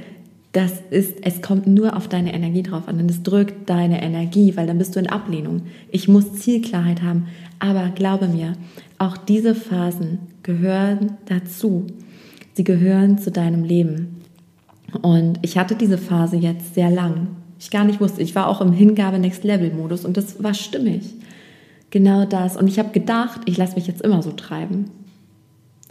das 0.52 0.72
ist, 0.90 1.18
es 1.22 1.42
kommt 1.42 1.66
nur 1.66 1.94
auf 1.96 2.08
deine 2.08 2.32
Energie 2.32 2.62
drauf 2.62 2.88
an 2.88 2.98
und 2.98 3.10
es 3.10 3.22
drückt 3.22 3.68
deine 3.68 4.02
Energie, 4.02 4.56
weil 4.56 4.66
dann 4.66 4.78
bist 4.78 4.96
du 4.96 5.00
in 5.00 5.08
Ablehnung. 5.08 5.62
Ich 5.90 6.08
muss 6.08 6.32
Zielklarheit 6.34 7.02
haben. 7.02 7.26
Aber 7.58 7.90
glaube 7.94 8.28
mir, 8.28 8.54
auch 8.98 9.16
diese 9.16 9.54
Phasen 9.54 10.18
gehören 10.42 11.18
dazu. 11.26 11.86
Sie 12.54 12.64
gehören 12.64 13.18
zu 13.18 13.30
deinem 13.30 13.62
Leben. 13.62 14.22
Und 15.02 15.38
ich 15.42 15.58
hatte 15.58 15.74
diese 15.74 15.98
Phase 15.98 16.36
jetzt 16.36 16.74
sehr 16.74 16.90
lang. 16.90 17.28
Ich 17.60 17.70
gar 17.70 17.84
nicht 17.84 18.00
wusste. 18.00 18.22
Ich 18.22 18.34
war 18.34 18.48
auch 18.48 18.60
im 18.60 18.72
Hingabe 18.72 19.18
Next 19.18 19.44
Level 19.44 19.72
Modus 19.72 20.04
und 20.04 20.16
das 20.16 20.42
war 20.42 20.54
stimmig. 20.54 21.02
Genau 21.90 22.24
das. 22.24 22.56
Und 22.56 22.68
ich 22.68 22.78
habe 22.78 22.90
gedacht, 22.90 23.40
ich 23.46 23.56
lasse 23.56 23.76
mich 23.76 23.86
jetzt 23.86 24.02
immer 24.02 24.22
so 24.22 24.32
treiben. 24.32 24.90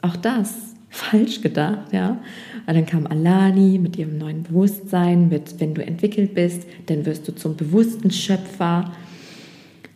Auch 0.02 0.16
das 0.16 0.54
falsch 0.90 1.42
gedacht, 1.42 1.92
ja. 1.92 2.18
Aber 2.66 2.74
dann 2.74 2.86
kam 2.86 3.08
Alani 3.08 3.80
mit 3.80 3.98
ihrem 3.98 4.18
neuen 4.18 4.44
Bewusstsein, 4.44 5.30
mit 5.30 5.60
wenn 5.60 5.74
du 5.74 5.86
entwickelt 5.86 6.36
bist, 6.36 6.64
dann 6.88 7.06
wirst 7.06 7.28
du 7.28 7.36
zum 7.36 7.56
bewussten 7.56 8.12
Schöpfer. 8.12 8.92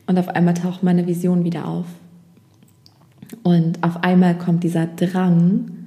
Und 0.07 0.17
auf 0.17 0.29
einmal 0.29 0.53
taucht 0.53 0.83
meine 0.83 1.07
Vision 1.07 1.43
wieder 1.43 1.67
auf. 1.67 1.85
Und 3.43 3.81
auf 3.83 4.03
einmal 4.03 4.37
kommt 4.37 4.63
dieser 4.63 4.87
Drang, 4.87 5.80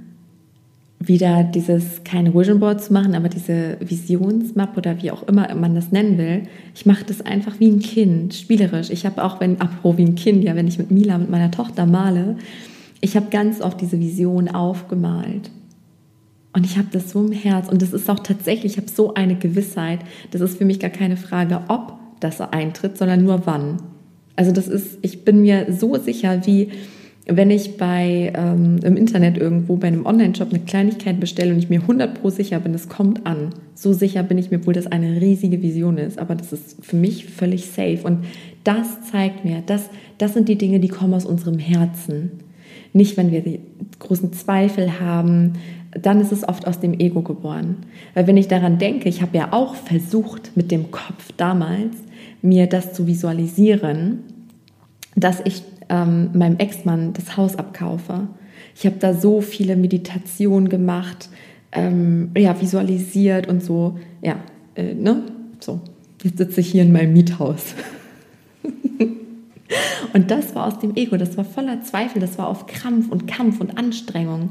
wieder 1.07 1.45
dieses 1.45 2.05
keine 2.05 2.35
Vision 2.35 2.61
Board 2.61 2.83
zu 2.83 2.93
machen, 2.93 3.15
aber 3.15 3.29
diese 3.29 3.77
Visionsmap 3.81 4.77
oder 4.77 5.03
wie 5.03 5.11
auch 5.11 5.23
immer 5.25 5.55
man 5.55 5.75
das 5.75 5.93
nennen 5.93 6.19
will. 6.19 6.43
Ich 6.75 6.87
mache 6.87 7.05
das 7.05 7.21
einfach 7.21 7.61
wie 7.61 7.69
ein 7.69 7.81
Kind, 7.81 8.35
spielerisch. 8.35 8.91
Ich 8.91 9.07
habe 9.07 9.23
auch, 9.23 9.41
wenn, 9.41 9.61
apropos 9.61 9.97
wie 9.97 10.05
ein 10.05 10.15
Kind, 10.15 10.45
ja, 10.45 10.55
wenn 10.57 10.69
ich 10.69 10.79
mit 10.79 10.91
Mila, 10.91 11.19
mit 11.19 11.31
meiner 11.31 11.51
Tochter 11.51 11.87
male, 11.87 12.37
ich 13.01 13.17
habe 13.17 13.27
ganz 13.31 13.61
oft 13.61 13.81
diese 13.81 14.01
Vision 14.01 14.49
aufgemalt. 14.49 15.51
Und 16.55 16.65
ich 16.65 16.79
habe 16.79 16.89
das 16.93 17.11
so 17.11 17.27
im 17.27 17.33
Herz. 17.33 17.69
Und 17.69 17.83
das 17.83 17.93
ist 17.93 18.09
auch 18.09 18.21
tatsächlich, 18.21 18.73
ich 18.73 18.79
habe 18.79 18.89
so 18.89 19.15
eine 19.15 19.35
Gewissheit. 19.35 20.01
Das 20.31 20.41
ist 20.41 20.57
für 20.57 20.65
mich 20.65 20.79
gar 20.79 20.91
keine 20.91 21.17
Frage, 21.17 21.63
ob 21.69 21.95
das 22.21 22.41
eintritt, 22.41 22.97
sondern 22.97 23.25
nur 23.25 23.47
wann. 23.47 23.79
Also 24.37 24.53
das 24.53 24.69
ist, 24.69 24.99
ich 25.03 25.25
bin 25.25 25.43
mir 25.43 25.67
so 25.73 25.97
sicher, 25.97 26.47
wie 26.47 26.71
wenn 27.27 27.51
ich 27.51 27.79
bei, 27.79 28.33
ähm, 28.35 28.79
im 28.83 28.97
Internet 28.97 29.39
irgendwo 29.39 29.77
bei 29.77 29.87
einem 29.89 30.05
Online-Shop 30.05 30.51
eine 30.51 30.61
Kleinigkeit 30.61 31.21
bestelle 31.21 31.53
und 31.53 31.59
ich 31.59 31.71
mir 31.71 31.81
100 31.81 32.21
pro 32.21 32.29
sicher 32.29 32.61
bin, 32.61 32.75
es 32.75 32.89
kommt 32.89 33.27
an. 33.27 33.51
So 33.75 33.95
sicher 33.95 34.23
bin 34.23 34.37
ich 34.37 34.51
mir, 34.51 34.59
obwohl 34.59 34.75
das 34.75 34.87
eine 34.87 35.21
riesige 35.21 35.63
Vision 35.63 35.97
ist. 35.97 36.19
Aber 36.19 36.35
das 36.35 36.53
ist 36.53 36.85
für 36.85 36.97
mich 36.97 37.25
völlig 37.27 37.67
safe. 37.67 38.01
Und 38.03 38.27
das 38.63 39.11
zeigt 39.11 39.45
mir, 39.45 39.63
das, 39.65 39.89
das 40.19 40.35
sind 40.35 40.51
die 40.51 40.59
Dinge, 40.59 40.81
die 40.81 40.89
kommen 40.89 41.15
aus 41.15 41.25
unserem 41.25 41.59
Herzen. 41.59 42.33
Nicht, 42.93 43.17
wenn 43.17 43.33
wir 43.33 43.41
die 43.41 43.61
großen 43.99 44.33
Zweifel 44.35 45.01
haben, 45.01 45.55
dann 45.99 46.21
ist 46.21 46.33
es 46.33 46.47
oft 46.47 46.67
aus 46.67 46.81
dem 46.81 46.93
Ego 46.93 47.23
geboren. 47.23 47.77
Weil 48.13 48.27
wenn 48.27 48.37
ich 48.37 48.49
daran 48.49 48.79
denke, 48.79 49.09
ich 49.09 49.23
habe 49.23 49.37
ja 49.37 49.53
auch 49.53 49.75
versucht, 49.77 50.57
mit 50.57 50.71
dem 50.71 50.91
Kopf 50.91 51.33
damals, 51.37 51.97
mir 52.43 52.67
das 52.67 52.93
zu 52.93 53.07
visualisieren, 53.07 54.19
dass 55.17 55.41
ich 55.45 55.63
ähm, 55.89 56.31
meinem 56.35 56.59
Ex-Mann 56.59 57.13
das 57.13 57.37
Haus 57.37 57.57
abkaufe. 57.57 58.29
Ich 58.75 58.87
habe 58.87 58.97
da 58.99 59.15
so 59.15 59.41
viele 59.41 59.77
Meditationen 59.77 60.69
gemacht, 60.69 61.29
ähm, 61.73 62.31
ja, 62.37 62.61
visualisiert 62.61 63.49
und 63.49 63.63
so, 63.63 63.99
ja, 64.23 64.37
äh, 64.75 64.95
ne? 64.95 65.23
So, 65.61 65.81
jetzt 66.23 66.39
sitze 66.39 66.61
ich 66.61 66.71
hier 66.71 66.83
in 66.83 66.93
meinem 66.93 67.13
Miethaus. 67.13 67.75
und 70.13 70.31
das 70.31 70.55
war 70.55 70.67
aus 70.67 70.79
dem 70.79 70.97
Ego, 70.97 71.17
das 71.17 71.37
war 71.37 71.45
voller 71.45 71.83
Zweifel, 71.83 72.21
das 72.21 72.39
war 72.39 72.49
auf 72.49 72.67
Krampf 72.67 73.11
und 73.11 73.27
Kampf 73.27 73.61
und 73.61 73.79
Anstrengung. 73.79 74.51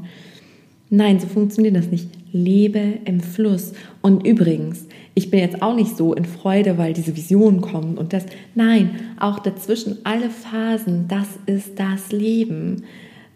Nein, 0.96 1.18
so 1.18 1.26
funktioniert 1.26 1.74
das 1.74 1.88
nicht. 1.88 2.08
Lebe 2.30 3.00
im 3.04 3.18
Fluss. 3.18 3.72
Und 4.00 4.24
übrigens, 4.24 4.86
ich 5.14 5.28
bin 5.28 5.40
jetzt 5.40 5.60
auch 5.60 5.74
nicht 5.74 5.96
so 5.96 6.14
in 6.14 6.24
Freude, 6.24 6.78
weil 6.78 6.92
diese 6.92 7.16
Visionen 7.16 7.60
kommen 7.60 7.98
und 7.98 8.12
das. 8.12 8.26
Nein, 8.54 9.00
auch 9.18 9.40
dazwischen 9.40 9.98
alle 10.04 10.30
Phasen, 10.30 11.08
das 11.08 11.26
ist 11.46 11.80
das 11.80 12.12
Leben. 12.12 12.84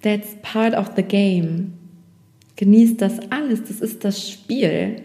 That's 0.02 0.36
part 0.42 0.76
of 0.76 0.92
the 0.94 1.02
game. 1.02 1.72
Genießt 2.54 3.02
das 3.02 3.18
alles, 3.30 3.64
das 3.64 3.80
ist 3.80 4.04
das 4.04 4.30
Spiel. 4.30 5.02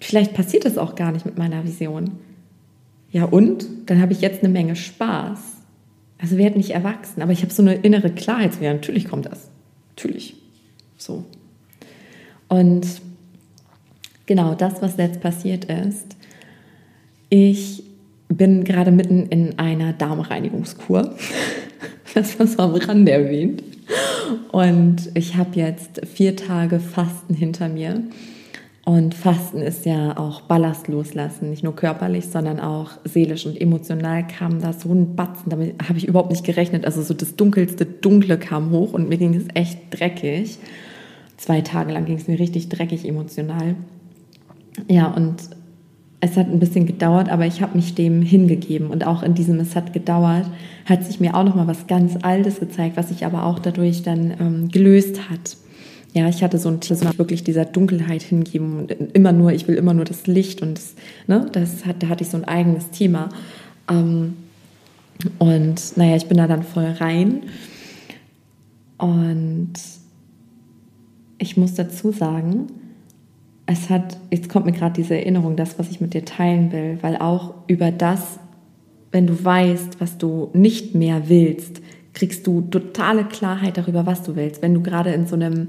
Vielleicht 0.00 0.34
passiert 0.34 0.64
das 0.64 0.78
auch 0.78 0.96
gar 0.96 1.12
nicht 1.12 1.26
mit 1.26 1.38
meiner 1.38 1.62
Vision. 1.62 2.10
Ja, 3.12 3.26
und? 3.26 3.68
Dann 3.86 4.00
habe 4.00 4.12
ich 4.12 4.20
jetzt 4.20 4.42
eine 4.42 4.52
Menge 4.52 4.74
Spaß. 4.74 5.38
Also 6.18 6.38
werde 6.38 6.56
nicht 6.56 6.70
erwachsen, 6.70 7.22
aber 7.22 7.30
ich 7.30 7.42
habe 7.42 7.52
so 7.52 7.62
eine 7.62 7.74
innere 7.74 8.10
Klarheit. 8.10 8.60
Ja, 8.60 8.72
natürlich 8.72 9.08
kommt 9.08 9.26
das. 9.26 9.48
Natürlich. 9.90 10.34
So. 10.96 11.24
Und 12.52 12.86
genau 14.26 14.54
das, 14.54 14.82
was 14.82 14.98
jetzt 14.98 15.22
passiert 15.22 15.64
ist, 15.64 16.16
ich 17.30 17.82
bin 18.28 18.64
gerade 18.64 18.90
mitten 18.90 19.26
in 19.28 19.58
einer 19.58 19.94
Darmreinigungskur. 19.94 21.14
Das 22.14 22.38
war 22.38 22.46
so 22.46 22.58
am 22.58 22.74
Rande 22.74 23.10
erwähnt. 23.10 23.62
Und 24.50 25.10
ich 25.14 25.36
habe 25.36 25.58
jetzt 25.58 26.02
vier 26.06 26.36
Tage 26.36 26.78
Fasten 26.78 27.32
hinter 27.32 27.70
mir. 27.70 28.02
Und 28.84 29.14
Fasten 29.14 29.62
ist 29.62 29.86
ja 29.86 30.18
auch 30.18 30.42
Ballast 30.42 30.88
loslassen, 30.88 31.48
nicht 31.48 31.62
nur 31.62 31.74
körperlich, 31.74 32.26
sondern 32.26 32.60
auch 32.60 32.90
seelisch 33.04 33.46
und 33.46 33.58
emotional 33.58 34.26
kam 34.26 34.60
da 34.60 34.74
so 34.74 34.92
ein 34.92 35.16
Batzen, 35.16 35.48
damit 35.48 35.76
habe 35.88 35.96
ich 35.96 36.06
überhaupt 36.06 36.30
nicht 36.30 36.44
gerechnet. 36.44 36.84
Also 36.84 37.00
so 37.00 37.14
das 37.14 37.34
dunkelste 37.34 37.86
Dunkle 37.86 38.36
kam 38.36 38.72
hoch 38.72 38.92
und 38.92 39.08
mir 39.08 39.16
ging 39.16 39.34
es 39.34 39.46
echt 39.54 39.78
dreckig 39.88 40.58
zwei 41.42 41.60
Tage 41.60 41.92
lang 41.92 42.04
ging 42.04 42.16
es 42.16 42.28
mir 42.28 42.38
richtig 42.38 42.68
dreckig 42.68 43.06
emotional. 43.06 43.74
Ja, 44.88 45.08
und 45.08 45.42
es 46.20 46.36
hat 46.36 46.46
ein 46.46 46.60
bisschen 46.60 46.86
gedauert, 46.86 47.28
aber 47.28 47.46
ich 47.46 47.62
habe 47.62 47.76
mich 47.76 47.96
dem 47.96 48.22
hingegeben. 48.22 48.90
Und 48.90 49.04
auch 49.04 49.24
in 49.24 49.34
diesem 49.34 49.58
Es 49.58 49.74
hat 49.74 49.92
gedauert, 49.92 50.48
hat 50.84 51.04
sich 51.04 51.18
mir 51.18 51.34
auch 51.34 51.42
noch 51.42 51.56
mal 51.56 51.66
was 51.66 51.88
ganz 51.88 52.16
Altes 52.22 52.60
gezeigt, 52.60 52.96
was 52.96 53.08
sich 53.08 53.26
aber 53.26 53.44
auch 53.44 53.58
dadurch 53.58 54.04
dann 54.04 54.34
ähm, 54.38 54.68
gelöst 54.68 55.28
hat. 55.28 55.56
Ja, 56.14 56.28
ich 56.28 56.44
hatte 56.44 56.58
so 56.58 56.68
ein 56.68 56.80
Thema, 56.80 57.18
wirklich 57.18 57.42
dieser 57.42 57.64
Dunkelheit 57.64 58.22
hingeben 58.22 58.80
und 58.80 58.92
immer 59.14 59.32
nur, 59.32 59.52
ich 59.52 59.66
will 59.66 59.74
immer 59.74 59.94
nur 59.94 60.04
das 60.04 60.26
Licht 60.28 60.62
und 60.62 60.76
das, 60.76 60.94
ne, 61.26 61.46
das 61.50 61.86
hat, 61.86 62.02
da 62.02 62.08
hatte 62.08 62.22
ich 62.22 62.30
so 62.30 62.36
ein 62.36 62.44
eigenes 62.44 62.90
Thema. 62.90 63.30
Ähm, 63.90 64.34
und 65.38 65.96
naja, 65.96 66.14
ich 66.14 66.26
bin 66.26 66.36
da 66.36 66.46
dann 66.46 66.62
voll 66.62 66.86
rein. 67.00 67.42
Und 68.98 69.72
ich 71.42 71.56
muss 71.56 71.74
dazu 71.74 72.12
sagen, 72.12 72.68
es 73.66 73.90
hat, 73.90 74.16
jetzt 74.30 74.48
kommt 74.48 74.64
mir 74.64 74.72
gerade 74.72 74.94
diese 74.94 75.16
Erinnerung, 75.16 75.56
das, 75.56 75.78
was 75.78 75.90
ich 75.90 76.00
mit 76.00 76.14
dir 76.14 76.24
teilen 76.24 76.70
will, 76.72 76.98
weil 77.00 77.16
auch 77.16 77.54
über 77.66 77.90
das, 77.90 78.38
wenn 79.10 79.26
du 79.26 79.44
weißt, 79.44 80.00
was 80.00 80.18
du 80.18 80.50
nicht 80.52 80.94
mehr 80.94 81.28
willst, 81.28 81.80
kriegst 82.12 82.46
du 82.46 82.60
totale 82.62 83.24
Klarheit 83.24 83.76
darüber, 83.76 84.06
was 84.06 84.22
du 84.22 84.36
willst. 84.36 84.62
Wenn 84.62 84.74
du 84.74 84.82
gerade 84.82 85.12
in 85.12 85.26
so 85.26 85.34
einem 85.34 85.68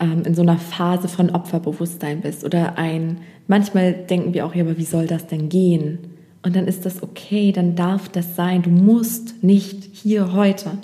ähm, 0.00 0.22
in 0.24 0.34
so 0.34 0.42
einer 0.42 0.58
Phase 0.58 1.08
von 1.08 1.30
Opferbewusstsein 1.30 2.20
bist 2.20 2.44
oder 2.44 2.78
ein, 2.78 3.18
manchmal 3.46 3.92
denken 3.92 4.34
wir 4.34 4.46
auch, 4.46 4.54
ja, 4.54 4.62
aber 4.64 4.76
wie 4.76 4.84
soll 4.84 5.06
das 5.06 5.26
denn 5.26 5.48
gehen? 5.48 5.98
Und 6.42 6.54
dann 6.56 6.66
ist 6.66 6.84
das 6.84 7.02
okay, 7.02 7.52
dann 7.52 7.74
darf 7.74 8.08
das 8.08 8.36
sein. 8.36 8.62
Du 8.62 8.70
musst 8.70 9.42
nicht 9.42 9.88
hier 9.92 10.32
heute 10.32 10.78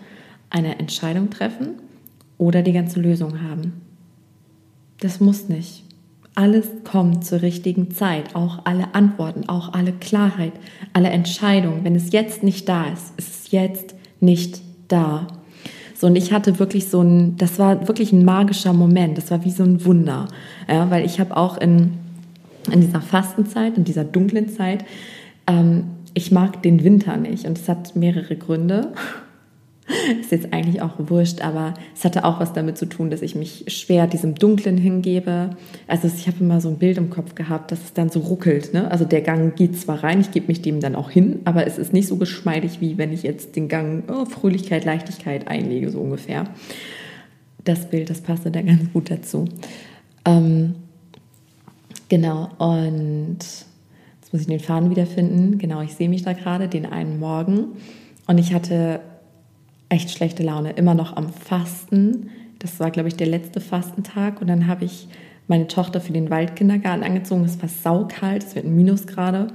eine 0.49 0.79
Entscheidung 0.79 1.31
treffen 1.31 1.75
oder 2.41 2.63
die 2.63 2.73
ganze 2.73 3.01
Lösung 3.01 3.43
haben. 3.43 3.75
Das 4.99 5.21
muss 5.21 5.49
nicht. 5.49 5.85
Alles 6.35 6.67
kommt 6.85 7.25
zur 7.25 7.43
richtigen 7.43 7.91
Zeit, 7.91 8.35
auch 8.35 8.61
alle 8.65 8.95
Antworten, 8.95 9.49
auch 9.49 9.75
alle 9.75 9.93
Klarheit, 9.93 10.53
alle 10.95 11.11
Entscheidungen. 11.11 11.85
Wenn 11.85 11.95
es 11.95 12.13
jetzt 12.13 12.43
nicht 12.43 12.69
da 12.69 12.87
ist, 12.87 13.13
ist 13.19 13.45
es 13.45 13.51
jetzt 13.53 13.95
nicht 14.21 14.63
da. 14.89 15.27
So, 15.95 16.07
und 16.07 16.17
ich 16.17 16.33
hatte 16.33 16.59
wirklich 16.59 16.89
so 16.89 17.03
ein, 17.03 17.37
das 17.37 17.59
war 17.59 17.87
wirklich 17.89 18.11
ein 18.13 18.25
magischer 18.25 18.73
Moment, 18.73 19.19
das 19.19 19.31
war 19.31 19.45
wie 19.45 19.51
so 19.51 19.63
ein 19.63 19.85
Wunder. 19.85 20.29
Ja, 20.67 20.91
weil 20.91 21.05
ich 21.05 21.21
habe 21.21 21.37
auch 21.37 21.59
in, 21.59 21.93
in 22.73 22.81
dieser 22.81 23.03
Fastenzeit, 23.03 23.77
in 23.77 23.85
dieser 23.85 24.05
dunklen 24.05 24.49
Zeit, 24.49 24.87
ähm, 25.47 25.85
ich 26.15 26.33
mag 26.33 26.63
den 26.63 26.85
Winter 26.85 27.19
nicht 27.19 27.45
und 27.45 27.59
es 27.59 27.69
hat 27.69 27.97
mehrere 27.97 28.37
Gründe. 28.37 28.93
Ist 30.21 30.31
jetzt 30.31 30.53
eigentlich 30.53 30.83
auch 30.83 30.95
wurscht, 30.99 31.43
aber 31.43 31.75
es 31.95 32.05
hatte 32.05 32.25
auch 32.25 32.41
was 32.41 32.53
damit 32.53 32.79
zu 32.79 32.87
tun, 32.87 33.11
dass 33.11 33.23
ich 33.23 33.35
mich 33.35 33.65
schwer 33.69 34.07
diesem 34.07 34.35
Dunklen 34.35 34.77
hingebe. 34.77 35.51
Also 35.87 36.09
ich 36.09 36.27
habe 36.27 36.39
immer 36.41 36.61
so 36.61 36.69
ein 36.69 36.79
Bild 36.79 36.99
im 36.99 37.11
Kopf 37.11 37.35
gehabt, 37.35 37.73
dass 37.73 37.85
es 37.85 37.93
dann 37.93 38.11
so 38.11 38.21
ruckelt. 38.21 38.73
Ne? 38.75 38.91
Also 38.91 39.05
der 39.05 39.21
Gang 39.21 39.57
geht 39.57 39.79
zwar 39.79 40.03
rein, 40.03 40.21
ich 40.21 40.31
gebe 40.31 40.47
mich 40.49 40.63
dem 40.63 40.81
dann 40.81 40.95
auch 40.95 41.11
hin, 41.11 41.41
aber 41.45 41.67
es 41.67 41.79
ist 41.79 41.93
nicht 41.93 42.09
so 42.09 42.17
geschmeidig, 42.17 42.81
wie 42.81 42.99
wenn 42.99 43.13
ich 43.13 43.23
jetzt 43.23 43.57
den 43.57 43.69
Gang 43.69 44.05
oh, 44.09 44.25
Fröhlichkeit, 44.25 44.85
Leichtigkeit 44.85 45.49
einlege, 45.49 45.91
so 45.91 46.01
ungefähr. 46.01 46.45
Das 47.65 47.91
Bild, 47.91 48.11
das 48.11 48.21
passte 48.21 48.51
da 48.51 48.63
ganz 48.63 48.93
gut 48.93 49.11
dazu. 49.11 49.47
Ähm, 50.25 50.75
genau, 52.09 52.49
und 52.59 53.39
jetzt 53.39 54.33
muss 54.33 54.43
ich 54.43 54.47
den 54.47 54.61
Faden 54.61 54.91
wiederfinden. 54.91 55.59
Genau, 55.59 55.83
ich 55.83 55.95
sehe 55.95 56.09
mich 56.09 56.23
da 56.23 56.33
gerade, 56.33 56.69
den 56.69 56.87
einen 56.87 57.19
Morgen. 57.19 57.65
Und 58.27 58.39
ich 58.39 58.55
hatte 58.55 59.01
echt 59.91 60.11
schlechte 60.11 60.43
Laune, 60.43 60.73
immer 60.73 60.95
noch 60.95 61.17
am 61.17 61.29
Fasten. 61.29 62.31
Das 62.59 62.81
war, 62.81 62.91
glaube 62.91 63.09
ich, 63.09 63.17
der 63.17 63.27
letzte 63.27 63.61
Fastentag. 63.61 64.41
Und 64.41 64.47
dann 64.47 64.67
habe 64.67 64.87
ich 64.87 65.09
meine 65.49 65.67
Tochter 65.67 66.01
für 66.01 66.13
den 66.13 66.31
Waldkindergarten 66.31 67.03
angezogen. 67.03 67.45
Es 67.45 67.61
war 67.61 67.69
saukalt, 67.69 68.45
es 68.45 68.55
wird 68.55 68.65
ein 68.65 68.75
Minusgrade. 68.75 69.49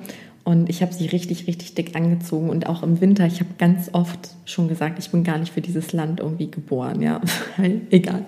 Und 0.43 0.69
ich 0.69 0.83
habe 0.83 0.93
sie 0.93 1.07
richtig, 1.07 1.47
richtig 1.47 1.73
dick 1.73 1.95
angezogen. 1.95 2.49
Und 2.49 2.67
auch 2.67 2.83
im 2.83 3.01
Winter, 3.01 3.25
ich 3.25 3.39
habe 3.39 3.49
ganz 3.57 3.89
oft 3.93 4.29
schon 4.45 4.67
gesagt, 4.67 4.99
ich 4.99 5.09
bin 5.09 5.23
gar 5.23 5.39
nicht 5.39 5.53
für 5.53 5.61
dieses 5.61 5.91
Land 5.93 6.19
irgendwie 6.19 6.51
geboren. 6.51 7.01
Ja, 7.01 7.21
egal. 7.89 8.25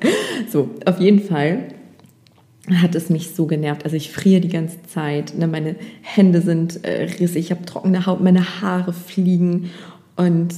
So, 0.50 0.72
auf 0.86 1.00
jeden 1.00 1.20
Fall 1.20 1.66
hat 2.82 2.96
es 2.96 3.10
mich 3.10 3.36
so 3.36 3.46
genervt. 3.46 3.84
Also 3.84 3.96
ich 3.96 4.12
friere 4.12 4.42
die 4.42 4.50
ganze 4.50 4.82
Zeit. 4.84 5.38
Ne? 5.38 5.48
Meine 5.48 5.76
Hände 6.02 6.42
sind 6.42 6.84
äh, 6.84 7.04
rissig, 7.04 7.46
ich 7.46 7.52
habe 7.52 7.66
trockene 7.66 8.06
Haut, 8.06 8.22
meine 8.22 8.62
Haare 8.62 8.94
fliegen. 8.94 9.70
Und 10.16 10.54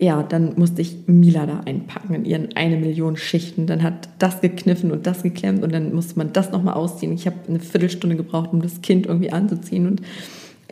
ja, 0.00 0.22
dann 0.22 0.54
musste 0.56 0.80
ich 0.80 0.96
Mila 1.06 1.44
da 1.44 1.60
einpacken 1.60 2.14
in 2.14 2.24
ihren 2.24 2.56
eine 2.56 2.78
Million 2.78 3.18
Schichten. 3.18 3.66
Dann 3.66 3.82
hat 3.82 4.08
das 4.18 4.40
gekniffen 4.40 4.92
und 4.92 5.06
das 5.06 5.22
geklemmt 5.22 5.62
und 5.62 5.72
dann 5.74 5.94
musste 5.94 6.16
man 6.16 6.32
das 6.32 6.50
nochmal 6.50 6.74
ausziehen. 6.74 7.12
Ich 7.12 7.26
habe 7.26 7.36
eine 7.46 7.60
Viertelstunde 7.60 8.16
gebraucht, 8.16 8.50
um 8.52 8.62
das 8.62 8.80
Kind 8.80 9.06
irgendwie 9.06 9.30
anzuziehen 9.30 9.86
und 9.86 10.00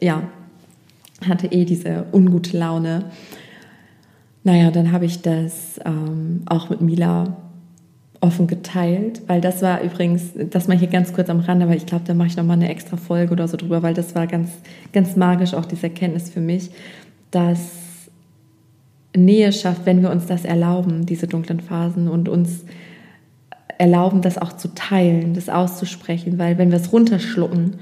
ja, 0.01 0.23
hatte 1.29 1.49
eh 1.49 1.67
diese 1.67 2.07
ungute 2.11 2.57
Laune. 2.57 3.05
Naja, 4.45 4.71
dann 4.71 4.93
habe 4.93 5.05
ich 5.05 5.21
das 5.21 5.79
ähm, 5.85 6.43
auch 6.47 6.71
mit 6.71 6.81
Mila 6.81 7.37
offen 8.21 8.47
geteilt, 8.47 9.21
weil 9.27 9.43
das 9.43 9.61
war 9.61 9.83
übrigens, 9.83 10.31
das 10.51 10.69
mal 10.69 10.79
hier 10.79 10.89
ganz 10.89 11.13
kurz 11.13 11.29
am 11.29 11.41
Rande, 11.41 11.67
aber 11.67 11.77
ich 11.77 11.85
glaube, 11.85 12.05
da 12.07 12.15
mache 12.15 12.29
ich 12.29 12.37
nochmal 12.37 12.57
eine 12.57 12.71
extra 12.71 12.97
Folge 12.97 13.33
oder 13.33 13.47
so 13.47 13.59
drüber, 13.59 13.83
weil 13.83 13.95
das 13.95 14.15
war 14.15 14.27
ganz, 14.27 14.51
ganz 14.95 15.17
magisch 15.17 15.53
auch 15.53 15.67
diese 15.67 15.85
Erkenntnis 15.85 16.31
für 16.31 16.41
mich, 16.41 16.71
dass 17.31 17.88
Nähe 19.25 19.53
schafft, 19.53 19.87
wenn 19.87 20.03
wir 20.03 20.11
uns 20.11 20.27
das 20.27 20.45
erlauben, 20.45 21.07
diese 21.07 21.27
dunklen 21.27 21.61
Phasen 21.61 22.09
und 22.09 22.29
uns 22.29 22.65
erlauben, 23.79 24.23
das 24.23 24.39
auch 24.39 24.55
zu 24.55 24.75
teilen, 24.75 25.35
das 25.35 25.49
auszusprechen, 25.49 26.39
weil 26.39 26.59
wenn 26.59 26.71
wir 26.71 26.79
es 26.79 26.93
runterschlucken, 26.93 27.77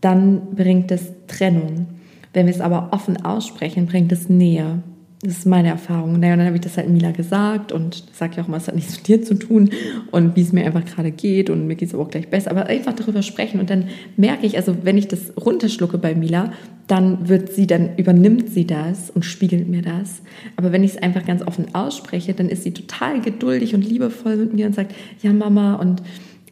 dann 0.00 0.54
bringt 0.54 0.90
es 0.90 1.12
Trennung. 1.26 1.86
Wenn 2.32 2.46
wir 2.46 2.54
es 2.54 2.60
aber 2.60 2.90
offen 2.92 3.24
aussprechen, 3.24 3.86
bringt 3.86 4.12
es 4.12 4.28
Nähe. 4.28 4.82
Das 5.22 5.36
ist 5.36 5.46
meine 5.46 5.68
Erfahrung. 5.68 6.18
Naja, 6.18 6.32
und 6.32 6.38
dann 6.38 6.46
habe 6.46 6.56
ich 6.56 6.62
das 6.62 6.78
halt 6.78 6.88
Mila 6.88 7.10
gesagt 7.10 7.72
und 7.72 8.04
sage 8.14 8.36
ja 8.36 8.42
auch 8.42 8.48
immer, 8.48 8.56
es 8.56 8.68
hat 8.68 8.74
nichts 8.74 8.96
mit 8.96 9.06
dir 9.06 9.22
zu 9.22 9.34
tun 9.34 9.68
und 10.10 10.34
wie 10.34 10.40
es 10.40 10.52
mir 10.52 10.64
einfach 10.64 10.84
gerade 10.86 11.10
geht 11.10 11.50
und 11.50 11.66
mir 11.66 11.74
geht 11.74 11.88
es 11.88 11.94
aber 11.94 12.04
auch 12.04 12.10
gleich 12.10 12.28
besser. 12.28 12.50
Aber 12.50 12.66
einfach 12.66 12.94
darüber 12.94 13.20
sprechen 13.20 13.60
und 13.60 13.68
dann 13.68 13.88
merke 14.16 14.46
ich, 14.46 14.56
also 14.56 14.78
wenn 14.82 14.96
ich 14.96 15.08
das 15.08 15.36
runterschlucke 15.36 15.98
bei 15.98 16.14
Mila, 16.14 16.54
dann 16.86 17.28
wird 17.28 17.52
sie, 17.52 17.66
dann 17.66 17.96
übernimmt 17.98 18.48
sie 18.48 18.66
das 18.66 19.10
und 19.10 19.26
spiegelt 19.26 19.68
mir 19.68 19.82
das. 19.82 20.22
Aber 20.56 20.72
wenn 20.72 20.82
ich 20.82 20.92
es 20.92 21.02
einfach 21.02 21.26
ganz 21.26 21.46
offen 21.46 21.74
ausspreche, 21.74 22.32
dann 22.32 22.48
ist 22.48 22.62
sie 22.62 22.72
total 22.72 23.20
geduldig 23.20 23.74
und 23.74 23.82
liebevoll 23.82 24.36
mit 24.36 24.54
mir 24.54 24.66
und 24.66 24.74
sagt, 24.74 24.94
ja 25.22 25.34
Mama 25.34 25.74
und 25.74 26.02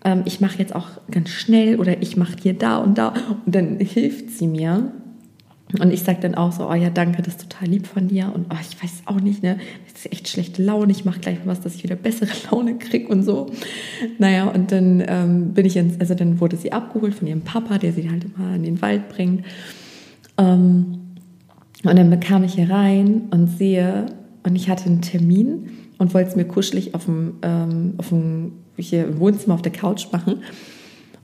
ähm, 0.05 0.23
ich 0.27 0.43
mache 0.43 0.59
jetzt 0.59 0.75
auch 0.75 0.89
ganz 1.11 1.31
schnell 1.31 1.81
oder 1.81 2.03
ich 2.03 2.19
mache 2.19 2.37
hier 2.43 2.53
da 2.53 2.77
und 2.77 2.99
da 2.99 3.15
und 3.47 3.55
dann 3.55 3.79
hilft 3.81 4.31
sie 4.31 4.47
mir 4.47 4.93
und 5.81 5.93
ich 5.93 6.03
sage 6.03 6.19
dann 6.23 6.35
auch 6.35 6.53
so, 6.53 6.69
oh 6.69 6.75
ja, 6.75 6.89
danke, 6.89 7.21
das 7.21 7.35
ist 7.35 7.51
total 7.51 7.69
lieb 7.69 7.87
von 7.87 8.09
dir. 8.09 8.33
Und 8.35 8.47
oh, 8.51 8.57
ich 8.59 8.83
weiß 8.83 9.03
auch 9.05 9.21
nicht, 9.21 9.43
ne, 9.43 9.59
das 9.85 10.05
ist 10.05 10.13
echt 10.13 10.29
schlechte 10.29 10.63
Laune. 10.63 10.91
Ich 10.93 11.05
mache 11.05 11.21
gleich 11.21 11.39
was, 11.45 11.61
dass 11.61 11.75
ich 11.75 11.85
wieder 11.85 11.97
bessere 11.97 12.31
Laune 12.51 12.79
kriege 12.79 13.09
und 13.09 13.23
so. 13.23 13.51
Naja, 14.19 14.49
und 14.49 14.73
dann 14.73 15.05
ähm, 15.07 15.53
bin 15.53 15.67
ich 15.67 15.77
ins, 15.77 16.01
also 16.01 16.15
dann 16.15 16.41
wurde 16.41 16.57
sie 16.57 16.73
abgeholt 16.73 17.15
von 17.15 17.29
ihrem 17.29 17.43
Papa, 17.43 17.77
der 17.77 17.93
sie 17.93 18.11
halt 18.11 18.25
immer 18.25 18.55
in 18.55 18.63
den 18.63 18.81
Wald 18.81 19.11
bringt. 19.11 19.45
Ähm, 20.39 21.01
und 21.85 21.97
dann 21.97 22.09
bekam 22.09 22.45
ich 22.45 22.55
hier 22.55 22.71
rein 22.71 23.29
und 23.31 23.49
sehe, 23.49 24.07
und 24.45 24.57
ich 24.57 24.71
hatte 24.71 24.87
einen 24.87 25.03
Termin 25.03 25.71
und 25.99 26.15
wollte 26.15 26.31
es 26.31 26.37
mir 26.37 26.47
kuschelig 26.47 26.95
auf 26.95 27.05
dem, 27.05 27.35
ähm, 27.43 27.95
auf 27.99 28.09
dem 28.09 28.53
hier 28.79 29.07
im 29.07 29.19
Wohnzimmer 29.19 29.55
auf 29.55 29.63
der 29.63 29.73
Couch 29.73 30.11
machen. 30.13 30.43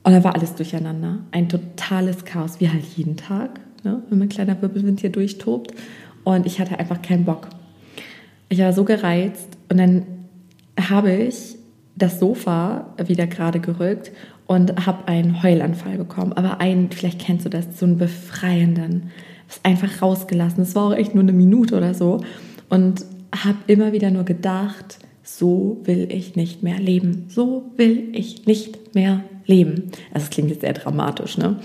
Und 0.03 0.11
da 0.11 0.23
war 0.23 0.35
alles 0.35 0.53
durcheinander. 0.53 1.19
Ein 1.31 1.49
totales 1.49 2.25
Chaos, 2.25 2.59
wie 2.59 2.69
halt 2.69 2.83
jeden 2.95 3.17
Tag 3.17 3.59
ne, 3.85 4.03
wenn 4.09 4.19
mein 4.19 4.29
kleiner 4.29 4.61
Wirbelwind 4.61 4.99
hier 4.99 5.11
durchtobt. 5.11 5.73
Und 6.23 6.45
ich 6.45 6.59
hatte 6.59 6.79
einfach 6.79 7.01
keinen 7.01 7.23
Bock. 7.23 7.47
Ich 8.49 8.59
war 8.59 8.73
so 8.73 8.83
gereizt 8.83 9.47
und 9.69 9.77
dann 9.77 10.05
habe 10.79 11.13
ich 11.13 11.55
das 11.95 12.19
Sofa 12.19 12.93
wieder 13.05 13.27
gerade 13.27 13.59
gerückt 13.59 14.11
und 14.47 14.85
habe 14.85 15.07
einen 15.07 15.41
Heulanfall 15.41 15.97
bekommen. 15.97 16.33
Aber 16.33 16.59
einen, 16.59 16.91
vielleicht 16.91 17.19
kennst 17.19 17.45
du 17.45 17.49
das, 17.49 17.79
so 17.79 17.85
einen 17.85 17.97
befreienden. 17.97 19.11
Das 19.47 19.61
einfach 19.63 20.01
rausgelassen. 20.01 20.63
Es 20.63 20.75
war 20.75 20.87
auch 20.87 20.95
echt 20.95 21.13
nur 21.13 21.23
eine 21.23 21.33
Minute 21.33 21.77
oder 21.77 21.93
so. 21.93 22.21
Und 22.69 23.05
habe 23.33 23.57
immer 23.67 23.91
wieder 23.91 24.11
nur 24.11 24.23
gedacht, 24.23 24.99
so 25.23 25.81
will 25.83 26.07
ich 26.11 26.35
nicht 26.35 26.63
mehr 26.63 26.79
leben. 26.79 27.25
So 27.29 27.71
will 27.77 28.09
ich 28.13 28.45
nicht 28.45 28.95
mehr 28.95 29.23
leben. 29.45 29.91
Also 30.13 30.25
es 30.25 30.29
klingt 30.29 30.49
jetzt 30.49 30.61
sehr 30.61 30.73
dramatisch, 30.73 31.37
ne? 31.37 31.57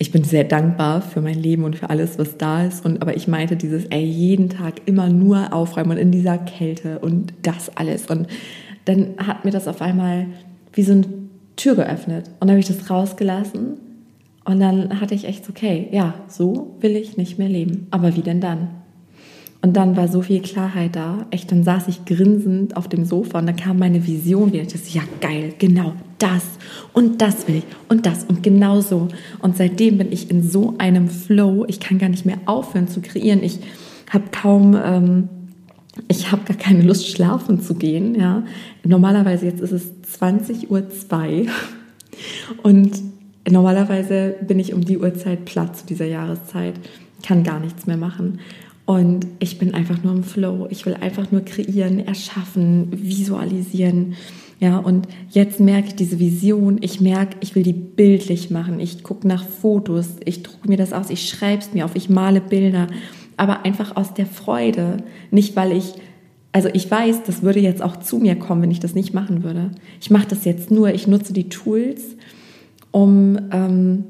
Ich 0.00 0.12
bin 0.12 0.24
sehr 0.24 0.44
dankbar 0.44 1.02
für 1.02 1.20
mein 1.20 1.38
Leben 1.38 1.62
und 1.62 1.76
für 1.76 1.90
alles, 1.90 2.18
was 2.18 2.38
da 2.38 2.64
ist. 2.64 2.86
Und 2.86 3.02
aber 3.02 3.16
ich 3.16 3.28
meinte 3.28 3.54
dieses, 3.54 3.84
ey, 3.84 4.02
jeden 4.02 4.48
Tag 4.48 4.80
immer 4.86 5.10
nur 5.10 5.52
aufräumen 5.52 5.90
und 5.90 5.98
in 5.98 6.10
dieser 6.10 6.38
Kälte 6.38 7.00
und 7.00 7.34
das 7.42 7.76
alles. 7.76 8.06
Und 8.06 8.26
dann 8.86 9.08
hat 9.18 9.44
mir 9.44 9.50
das 9.50 9.68
auf 9.68 9.82
einmal 9.82 10.26
wie 10.72 10.84
so 10.84 10.92
eine 10.92 11.04
Tür 11.56 11.74
geöffnet. 11.74 12.28
Und 12.40 12.48
dann 12.48 12.52
habe 12.52 12.60
ich 12.60 12.66
das 12.66 12.88
rausgelassen. 12.88 13.76
Und 14.46 14.58
dann 14.58 15.02
hatte 15.02 15.14
ich 15.14 15.26
echt 15.26 15.50
okay, 15.50 15.88
ja, 15.92 16.14
so 16.28 16.76
will 16.80 16.96
ich 16.96 17.18
nicht 17.18 17.38
mehr 17.38 17.50
leben. 17.50 17.86
Aber 17.90 18.16
wie 18.16 18.22
denn 18.22 18.40
dann? 18.40 18.70
Und 19.62 19.76
dann 19.76 19.96
war 19.96 20.08
so 20.08 20.22
viel 20.22 20.40
Klarheit 20.40 20.96
da. 20.96 21.26
Echt, 21.30 21.52
dann 21.52 21.64
saß 21.64 21.88
ich 21.88 22.06
grinsend 22.06 22.76
auf 22.76 22.88
dem 22.88 23.04
Sofa 23.04 23.40
und 23.40 23.46
dann 23.46 23.56
kam 23.56 23.78
meine 23.78 24.06
Vision 24.06 24.52
wieder. 24.52 24.62
Ich 24.62 24.72
dachte, 24.72 24.88
ja, 24.90 25.02
geil, 25.20 25.54
genau 25.58 25.92
das 26.18 26.44
und 26.92 27.20
das 27.20 27.46
will 27.46 27.56
ich 27.56 27.64
und 27.88 28.06
das 28.06 28.24
und 28.24 28.42
genau 28.42 28.80
so. 28.80 29.08
Und 29.40 29.56
seitdem 29.58 29.98
bin 29.98 30.12
ich 30.12 30.30
in 30.30 30.48
so 30.48 30.74
einem 30.78 31.08
Flow. 31.08 31.66
Ich 31.68 31.78
kann 31.78 31.98
gar 31.98 32.08
nicht 32.08 32.24
mehr 32.24 32.38
aufhören 32.46 32.88
zu 32.88 33.02
kreieren. 33.02 33.42
Ich 33.42 33.60
habe 34.08 34.24
kaum, 34.32 34.78
ähm, 34.82 35.28
ich 36.08 36.32
habe 36.32 36.42
gar 36.44 36.56
keine 36.56 36.82
Lust, 36.82 37.08
schlafen 37.08 37.60
zu 37.60 37.74
gehen. 37.74 38.14
Ja. 38.14 38.44
Normalerweise, 38.82 39.44
jetzt 39.44 39.60
ist 39.60 39.72
es 39.72 39.92
20.02 40.20 40.68
Uhr 40.68 41.46
und 42.62 42.92
normalerweise 43.48 44.36
bin 44.40 44.58
ich 44.58 44.72
um 44.72 44.84
die 44.84 44.98
Uhrzeit 44.98 45.44
platt 45.44 45.76
zu 45.76 45.86
dieser 45.86 46.06
Jahreszeit, 46.06 46.74
kann 47.22 47.42
gar 47.44 47.60
nichts 47.60 47.86
mehr 47.86 47.98
machen. 47.98 48.40
Und 48.90 49.28
ich 49.38 49.56
bin 49.56 49.72
einfach 49.72 50.02
nur 50.02 50.12
im 50.12 50.24
Flow. 50.24 50.66
Ich 50.68 50.84
will 50.84 50.94
einfach 50.94 51.30
nur 51.30 51.42
kreieren, 51.42 52.04
erschaffen, 52.04 52.88
visualisieren 52.90 54.16
Ja, 54.58 54.78
und 54.78 55.06
jetzt 55.30 55.60
merke 55.60 55.86
ich 55.86 55.94
diese 55.94 56.18
Vision, 56.18 56.78
ich 56.80 57.00
merke, 57.00 57.36
ich 57.38 57.54
will 57.54 57.62
die 57.62 57.72
bildlich 57.72 58.50
machen. 58.50 58.80
Ich 58.80 59.04
gucke 59.04 59.28
nach 59.28 59.44
Fotos, 59.44 60.16
ich 60.24 60.42
drucke 60.42 60.68
mir 60.68 60.76
das 60.76 60.92
aus, 60.92 61.08
ich 61.08 61.28
schreibe 61.28 61.62
es 61.62 61.72
mir 61.72 61.84
auf, 61.84 61.94
ich 61.94 62.10
male 62.10 62.40
Bilder, 62.40 62.88
aber 63.36 63.64
einfach 63.64 63.94
aus 63.94 64.12
der 64.12 64.26
Freude. 64.26 65.04
Nicht, 65.30 65.54
weil 65.54 65.70
ich, 65.70 65.94
also 66.50 66.68
ich 66.72 66.90
weiß, 66.90 67.22
das 67.22 67.44
würde 67.44 67.60
jetzt 67.60 67.82
auch 67.82 67.94
zu 67.94 68.18
mir 68.18 68.34
kommen, 68.34 68.62
wenn 68.62 68.72
ich 68.72 68.80
das 68.80 68.96
nicht 68.96 69.14
machen 69.14 69.44
würde. 69.44 69.70
Ich 70.00 70.10
mache 70.10 70.26
das 70.26 70.44
jetzt 70.44 70.72
nur, 70.72 70.92
ich 70.92 71.06
nutze 71.06 71.32
die 71.32 71.48
Tools, 71.48 72.16
um, 72.90 73.38
ähm, 73.52 74.04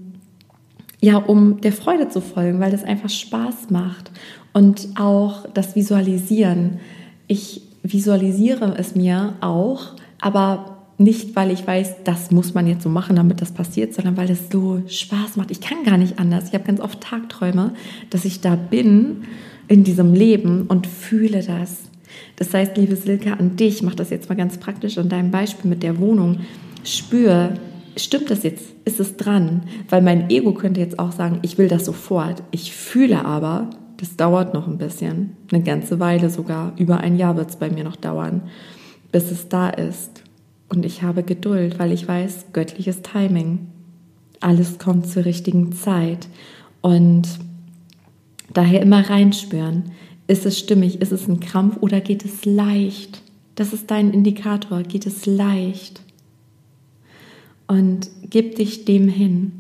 ja, 1.03 1.19
um 1.19 1.61
der 1.61 1.73
Freude 1.73 2.09
zu 2.09 2.23
folgen, 2.23 2.61
weil 2.61 2.71
das 2.71 2.85
einfach 2.85 3.11
Spaß 3.11 3.69
macht. 3.69 4.11
Und 4.53 4.89
auch 4.97 5.47
das 5.55 5.77
Visualisieren. 5.77 6.81
Ich 7.27 7.63
visualisiere 7.83 8.75
es 8.77 8.95
mir 8.95 9.35
auch 9.41 9.95
aber 10.21 10.77
nicht, 10.99 11.35
weil 11.35 11.51
ich 11.51 11.67
weiß, 11.67 12.05
das 12.05 12.31
muss 12.31 12.53
man 12.53 12.67
jetzt 12.67 12.83
so 12.83 12.91
machen, 12.91 13.17
damit 13.17 13.41
das 13.41 13.53
passiert, 13.53 13.95
sondern 13.95 14.19
weil 14.19 14.31
es 14.31 14.51
so 14.53 14.83
Spaß 14.87 15.37
macht. 15.37 15.51
Ich 15.51 15.61
kann 15.61 15.83
gar 15.83 15.97
nicht 15.97 16.19
anders. 16.19 16.49
Ich 16.49 16.55
habe 16.55 16.65
ganz 16.65 16.81
oft 16.81 17.01
Tagträume, 17.01 17.73
dass 18.11 18.27
ich 18.27 18.41
da 18.41 18.55
bin 18.55 19.23
in 19.67 19.83
diesem 19.83 20.13
Leben 20.13 20.67
und 20.67 20.87
fühle 20.87 21.43
das. 21.43 21.79
Das 22.37 22.53
heißt, 22.53 22.77
liebe 22.77 22.97
Silke, 22.97 23.39
an 23.39 23.57
dich, 23.57 23.83
mach 23.83 23.95
das 23.95 24.11
jetzt 24.11 24.29
mal 24.29 24.35
ganz 24.35 24.59
praktisch 24.59 24.99
an 24.99 25.09
deinem 25.09 25.31
Beispiel 25.31 25.71
mit 25.71 25.83
der 25.83 25.99
Wohnung. 25.99 26.41
Spür, 26.85 27.55
stimmt 27.97 28.31
das 28.31 28.43
jetzt? 28.43 28.65
Ist 28.85 29.01
es 29.01 29.17
dran? 29.17 29.63
Weil 29.89 30.03
mein 30.03 30.29
Ego 30.29 30.53
könnte 30.53 30.81
jetzt 30.81 30.99
auch 30.99 31.13
sagen, 31.13 31.39
ich 31.43 31.57
will 31.57 31.69
das 31.69 31.87
sofort. 31.87 32.43
Ich 32.51 32.75
fühle 32.75 33.25
aber, 33.25 33.71
das 34.01 34.17
dauert 34.17 34.55
noch 34.55 34.67
ein 34.67 34.79
bisschen, 34.79 35.37
eine 35.53 35.63
ganze 35.63 36.01
Weile 36.01 36.31
sogar. 36.31 36.73
Über 36.77 36.99
ein 36.99 37.17
Jahr 37.17 37.37
wird 37.37 37.51
es 37.51 37.57
bei 37.57 37.71
mir 37.71 37.85
noch 37.85 37.97
dauern 37.97 38.43
bis 39.13 39.31
es 39.31 39.49
da 39.49 39.69
ist. 39.69 40.23
Und 40.69 40.85
ich 40.85 41.03
habe 41.03 41.23
Geduld, 41.23 41.79
weil 41.79 41.93
ich 41.93 42.07
weiß, 42.07 42.47
göttliches 42.53 43.03
Timing. 43.03 43.67
Alles 44.41 44.79
kommt 44.79 45.07
zur 45.07 45.25
richtigen 45.25 45.73
Zeit. 45.73 46.29
Und 46.81 47.29
daher 48.53 48.81
immer 48.81 49.09
reinspüren. 49.11 49.93
Ist 50.27 50.47
es 50.47 50.59
stimmig? 50.59 51.01
Ist 51.01 51.13
es 51.13 51.27
ein 51.27 51.41
Krampf 51.41 51.79
oder 51.81 52.01
geht 52.01 52.25
es 52.25 52.45
leicht? 52.45 53.23
Das 53.57 53.73
ist 53.73 53.91
dein 53.91 54.13
Indikator. 54.13 54.83
Geht 54.83 55.07
es 55.07 55.27
leicht? 55.27 56.03
Und 57.67 58.09
gib 58.29 58.57
dich 58.57 58.85
dem 58.85 59.09
hin. 59.09 59.53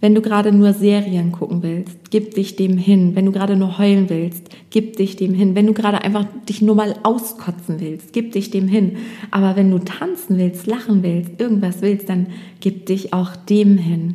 Wenn 0.00 0.14
du 0.14 0.22
gerade 0.22 0.50
nur 0.50 0.72
Serien 0.72 1.30
gucken 1.30 1.62
willst, 1.62 2.10
gib 2.10 2.34
dich 2.34 2.56
dem 2.56 2.78
hin. 2.78 3.14
Wenn 3.14 3.26
du 3.26 3.32
gerade 3.32 3.54
nur 3.54 3.78
heulen 3.78 4.08
willst, 4.08 4.48
gib 4.70 4.96
dich 4.96 5.16
dem 5.16 5.34
hin. 5.34 5.54
Wenn 5.54 5.66
du 5.66 5.74
gerade 5.74 6.02
einfach 6.02 6.26
dich 6.48 6.62
nur 6.62 6.74
mal 6.74 6.94
auskotzen 7.02 7.80
willst, 7.80 8.14
gib 8.14 8.32
dich 8.32 8.50
dem 8.50 8.66
hin. 8.66 8.96
Aber 9.30 9.56
wenn 9.56 9.70
du 9.70 9.78
tanzen 9.78 10.38
willst, 10.38 10.66
lachen 10.66 11.02
willst, 11.02 11.38
irgendwas 11.38 11.82
willst, 11.82 12.08
dann 12.08 12.28
gib 12.60 12.86
dich 12.86 13.12
auch 13.12 13.36
dem 13.36 13.76
hin. 13.76 14.14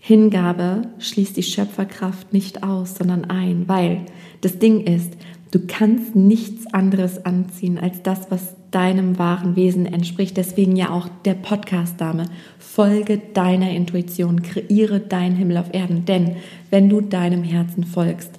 Hingabe 0.00 0.82
schließt 0.98 1.36
die 1.36 1.44
Schöpferkraft 1.44 2.32
nicht 2.32 2.62
aus, 2.64 2.96
sondern 2.96 3.24
ein, 3.24 3.68
weil 3.68 4.02
das 4.40 4.58
Ding 4.58 4.80
ist, 4.80 5.16
du 5.54 5.60
kannst 5.68 6.16
nichts 6.16 6.66
anderes 6.74 7.24
anziehen 7.24 7.78
als 7.78 8.02
das, 8.02 8.30
was 8.30 8.56
deinem 8.72 9.20
wahren 9.20 9.54
Wesen 9.54 9.86
entspricht. 9.86 10.36
Deswegen 10.36 10.74
ja 10.74 10.90
auch 10.90 11.08
der 11.24 11.34
Podcast-Dame. 11.34 12.24
Folge 12.58 13.20
deiner 13.34 13.70
Intuition, 13.70 14.42
kreiere 14.42 14.98
deinen 14.98 15.36
Himmel 15.36 15.58
auf 15.58 15.72
Erden. 15.72 16.04
Denn 16.06 16.36
wenn 16.70 16.88
du 16.88 17.00
deinem 17.00 17.44
Herzen 17.44 17.84
folgst, 17.84 18.32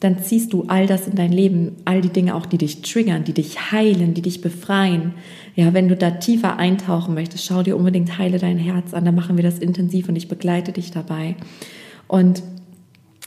dann 0.00 0.18
ziehst 0.18 0.52
du 0.52 0.64
all 0.66 0.88
das 0.88 1.06
in 1.06 1.14
dein 1.14 1.30
Leben, 1.30 1.76
all 1.84 2.00
die 2.00 2.10
Dinge 2.10 2.34
auch, 2.34 2.46
die 2.46 2.58
dich 2.58 2.82
triggern, 2.82 3.22
die 3.22 3.32
dich 3.32 3.70
heilen, 3.70 4.14
die 4.14 4.22
dich 4.22 4.40
befreien. 4.40 5.14
Ja, 5.54 5.72
wenn 5.72 5.88
du 5.88 5.96
da 5.96 6.10
tiefer 6.10 6.58
eintauchen 6.58 7.14
möchtest, 7.14 7.46
schau 7.46 7.62
dir 7.62 7.76
unbedingt 7.76 8.18
Heile 8.18 8.38
dein 8.38 8.58
Herz 8.58 8.92
an, 8.92 9.04
dann 9.04 9.14
machen 9.14 9.36
wir 9.36 9.44
das 9.44 9.60
intensiv 9.60 10.08
und 10.08 10.16
ich 10.16 10.28
begleite 10.28 10.72
dich 10.72 10.90
dabei. 10.90 11.36
Und 12.08 12.42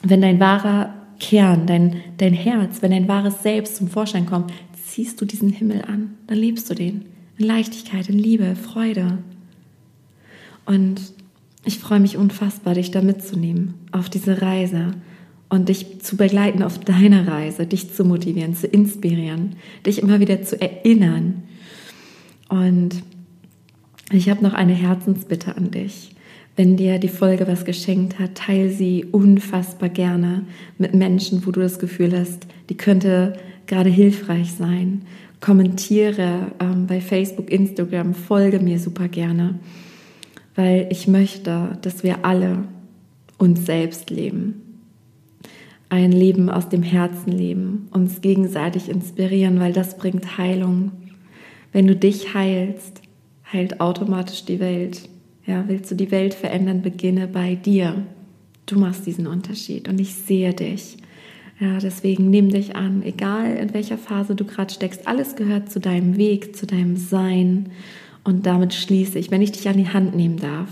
wenn 0.04 0.22
dein 0.22 0.42
wahrer 0.42 0.99
Kern, 1.20 1.68
dein, 1.68 1.98
dein 2.18 2.34
Herz, 2.34 2.82
wenn 2.82 2.92
dein 2.92 3.08
wahres 3.08 3.44
Selbst 3.44 3.76
zum 3.76 3.88
Vorschein 3.90 4.26
kommt, 4.26 4.52
ziehst 4.86 5.22
du 5.22 5.26
diesen 5.26 5.50
Himmel 5.50 5.84
an, 5.84 6.16
dann 6.28 6.38
lebst 6.38 6.70
du 6.70 6.74
den. 6.74 7.06
In 7.38 7.46
Leichtigkeit, 7.46 8.10
in 8.10 8.20
Liebe, 8.20 8.56
Freude. 8.56 9.20
Und 10.66 11.02
ich 11.66 11.80
freue 11.80 12.00
mich 12.00 12.18
unfassbar, 12.18 12.74
dich 12.74 12.92
da 12.92 13.02
mitzunehmen 13.02 13.76
auf 13.92 14.10
diese 14.10 14.42
Reise 14.42 14.94
und 15.50 15.70
dich 15.70 16.02
zu 16.02 16.16
begleiten 16.16 16.64
auf 16.64 16.80
deiner 16.80 17.28
Reise, 17.28 17.66
dich 17.66 17.94
zu 17.94 18.06
motivieren, 18.06 18.56
zu 18.56 18.68
inspirieren, 18.68 19.56
dich 19.86 20.02
immer 20.02 20.20
wieder 20.20 20.44
zu 20.44 20.60
erinnern. 20.62 21.44
Und 22.50 23.04
ich 24.12 24.30
habe 24.30 24.44
noch 24.44 24.54
eine 24.54 24.74
Herzensbitte 24.74 25.56
an 25.56 25.72
dich. 25.72 26.12
Wenn 26.60 26.76
dir 26.76 27.00
die 27.00 27.08
Folge 27.08 27.48
was 27.48 27.64
geschenkt 27.64 28.20
hat, 28.20 28.36
teile 28.36 28.70
sie 28.70 29.06
unfassbar 29.06 29.88
gerne 29.88 30.46
mit 30.78 30.94
Menschen, 30.94 31.46
wo 31.46 31.52
du 31.52 31.62
das 31.62 31.80
Gefühl 31.80 32.12
hast, 32.12 32.48
die 32.70 32.76
könnte 32.76 33.40
gerade 33.66 33.90
hilfreich 33.90 34.52
sein. 34.52 35.04
Kommentiere 35.40 36.52
ähm, 36.60 36.86
bei 36.86 37.00
Facebook, 37.00 37.50
Instagram, 37.50 38.14
folge 38.14 38.60
mir 38.60 38.78
super 38.78 39.08
gerne, 39.08 39.58
weil 40.56 40.88
ich 40.92 41.08
möchte, 41.08 41.78
dass 41.82 42.04
wir 42.04 42.26
alle 42.26 42.66
uns 43.38 43.66
selbst 43.66 44.10
leben. 44.10 44.84
Ein 45.88 46.12
Leben 46.12 46.50
aus 46.50 46.68
dem 46.68 46.84
Herzen 46.84 47.32
leben, 47.32 47.88
uns 47.92 48.20
gegenseitig 48.20 48.90
inspirieren, 48.90 49.62
weil 49.62 49.72
das 49.72 49.98
bringt 49.98 50.38
Heilung. 50.38 50.92
Wenn 51.72 51.88
du 51.88 51.96
dich 51.96 52.34
heilst, 52.34 53.02
heilt 53.50 53.80
automatisch 53.80 54.44
die 54.44 54.60
Welt. 54.60 55.08
Ja, 55.50 55.64
willst 55.68 55.90
du 55.90 55.96
die 55.96 56.12
Welt 56.12 56.36
verändern, 56.36 56.84
beginne 56.84 57.28
bei 57.28 57.56
dir. 57.56 58.06
Du 58.68 58.78
machst 58.78 59.08
diesen 59.08 59.26
Unterschied 59.26 59.90
und 59.90 60.00
ich 60.00 60.14
sehe 60.14 60.54
dich. 60.54 60.98
Ja, 61.60 61.80
deswegen 61.80 62.30
nimm 62.30 62.50
dich 62.50 62.76
an, 62.76 63.02
egal 63.02 63.56
in 63.56 63.74
welcher 63.74 63.98
Phase 63.98 64.36
du 64.36 64.46
gerade 64.46 64.72
steckst. 64.72 65.08
Alles 65.08 65.36
gehört 65.36 65.72
zu 65.72 65.80
deinem 65.80 66.18
Weg, 66.18 66.56
zu 66.56 66.68
deinem 66.68 66.98
Sein. 66.98 67.72
Und 68.24 68.46
damit 68.46 68.76
schließe 68.76 69.18
ich, 69.18 69.32
wenn 69.32 69.42
ich 69.42 69.52
dich 69.52 69.68
an 69.68 69.78
die 69.78 69.90
Hand 69.90 70.16
nehmen 70.16 70.38
darf. 70.38 70.70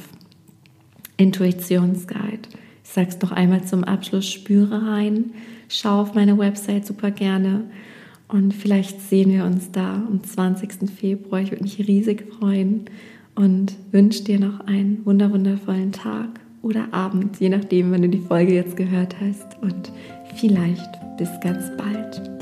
Intuitionsguide. 1.18 2.48
Ich 2.84 2.92
sage 2.92 3.10
es 3.10 3.18
doch 3.18 3.32
einmal 3.32 3.64
zum 3.64 3.84
Abschluss, 3.84 4.30
spüre 4.30 4.86
rein, 4.88 5.32
schau 5.70 6.02
auf 6.02 6.14
meine 6.14 6.38
Website 6.38 6.86
super 6.86 7.10
gerne 7.10 7.64
und 8.28 8.54
vielleicht 8.54 9.02
sehen 9.02 9.32
wir 9.32 9.44
uns 9.44 9.72
da 9.72 9.96
am 10.08 10.24
20. 10.24 10.88
Februar. 10.88 11.42
Ich 11.42 11.50
würde 11.50 11.64
mich 11.64 11.80
riesig 11.80 12.32
freuen 12.38 12.86
und 13.38 13.76
wünsche 13.92 14.24
dir 14.24 14.40
noch 14.40 14.62
einen 14.68 15.06
wundervollen 15.06 15.92
Tag 15.92 16.28
oder 16.64 16.92
Abend, 16.92 17.40
je 17.40 17.50
nachdem, 17.50 17.92
wenn 17.92 18.02
du 18.02 18.10
die 18.10 18.20
Folge 18.20 18.54
jetzt 18.54 18.76
gehört 18.76 19.16
hast. 19.22 19.58
Und 19.62 19.92
vielleicht 20.36 20.90
bis 21.18 21.30
ganz 21.42 21.72
bald. 21.78 22.37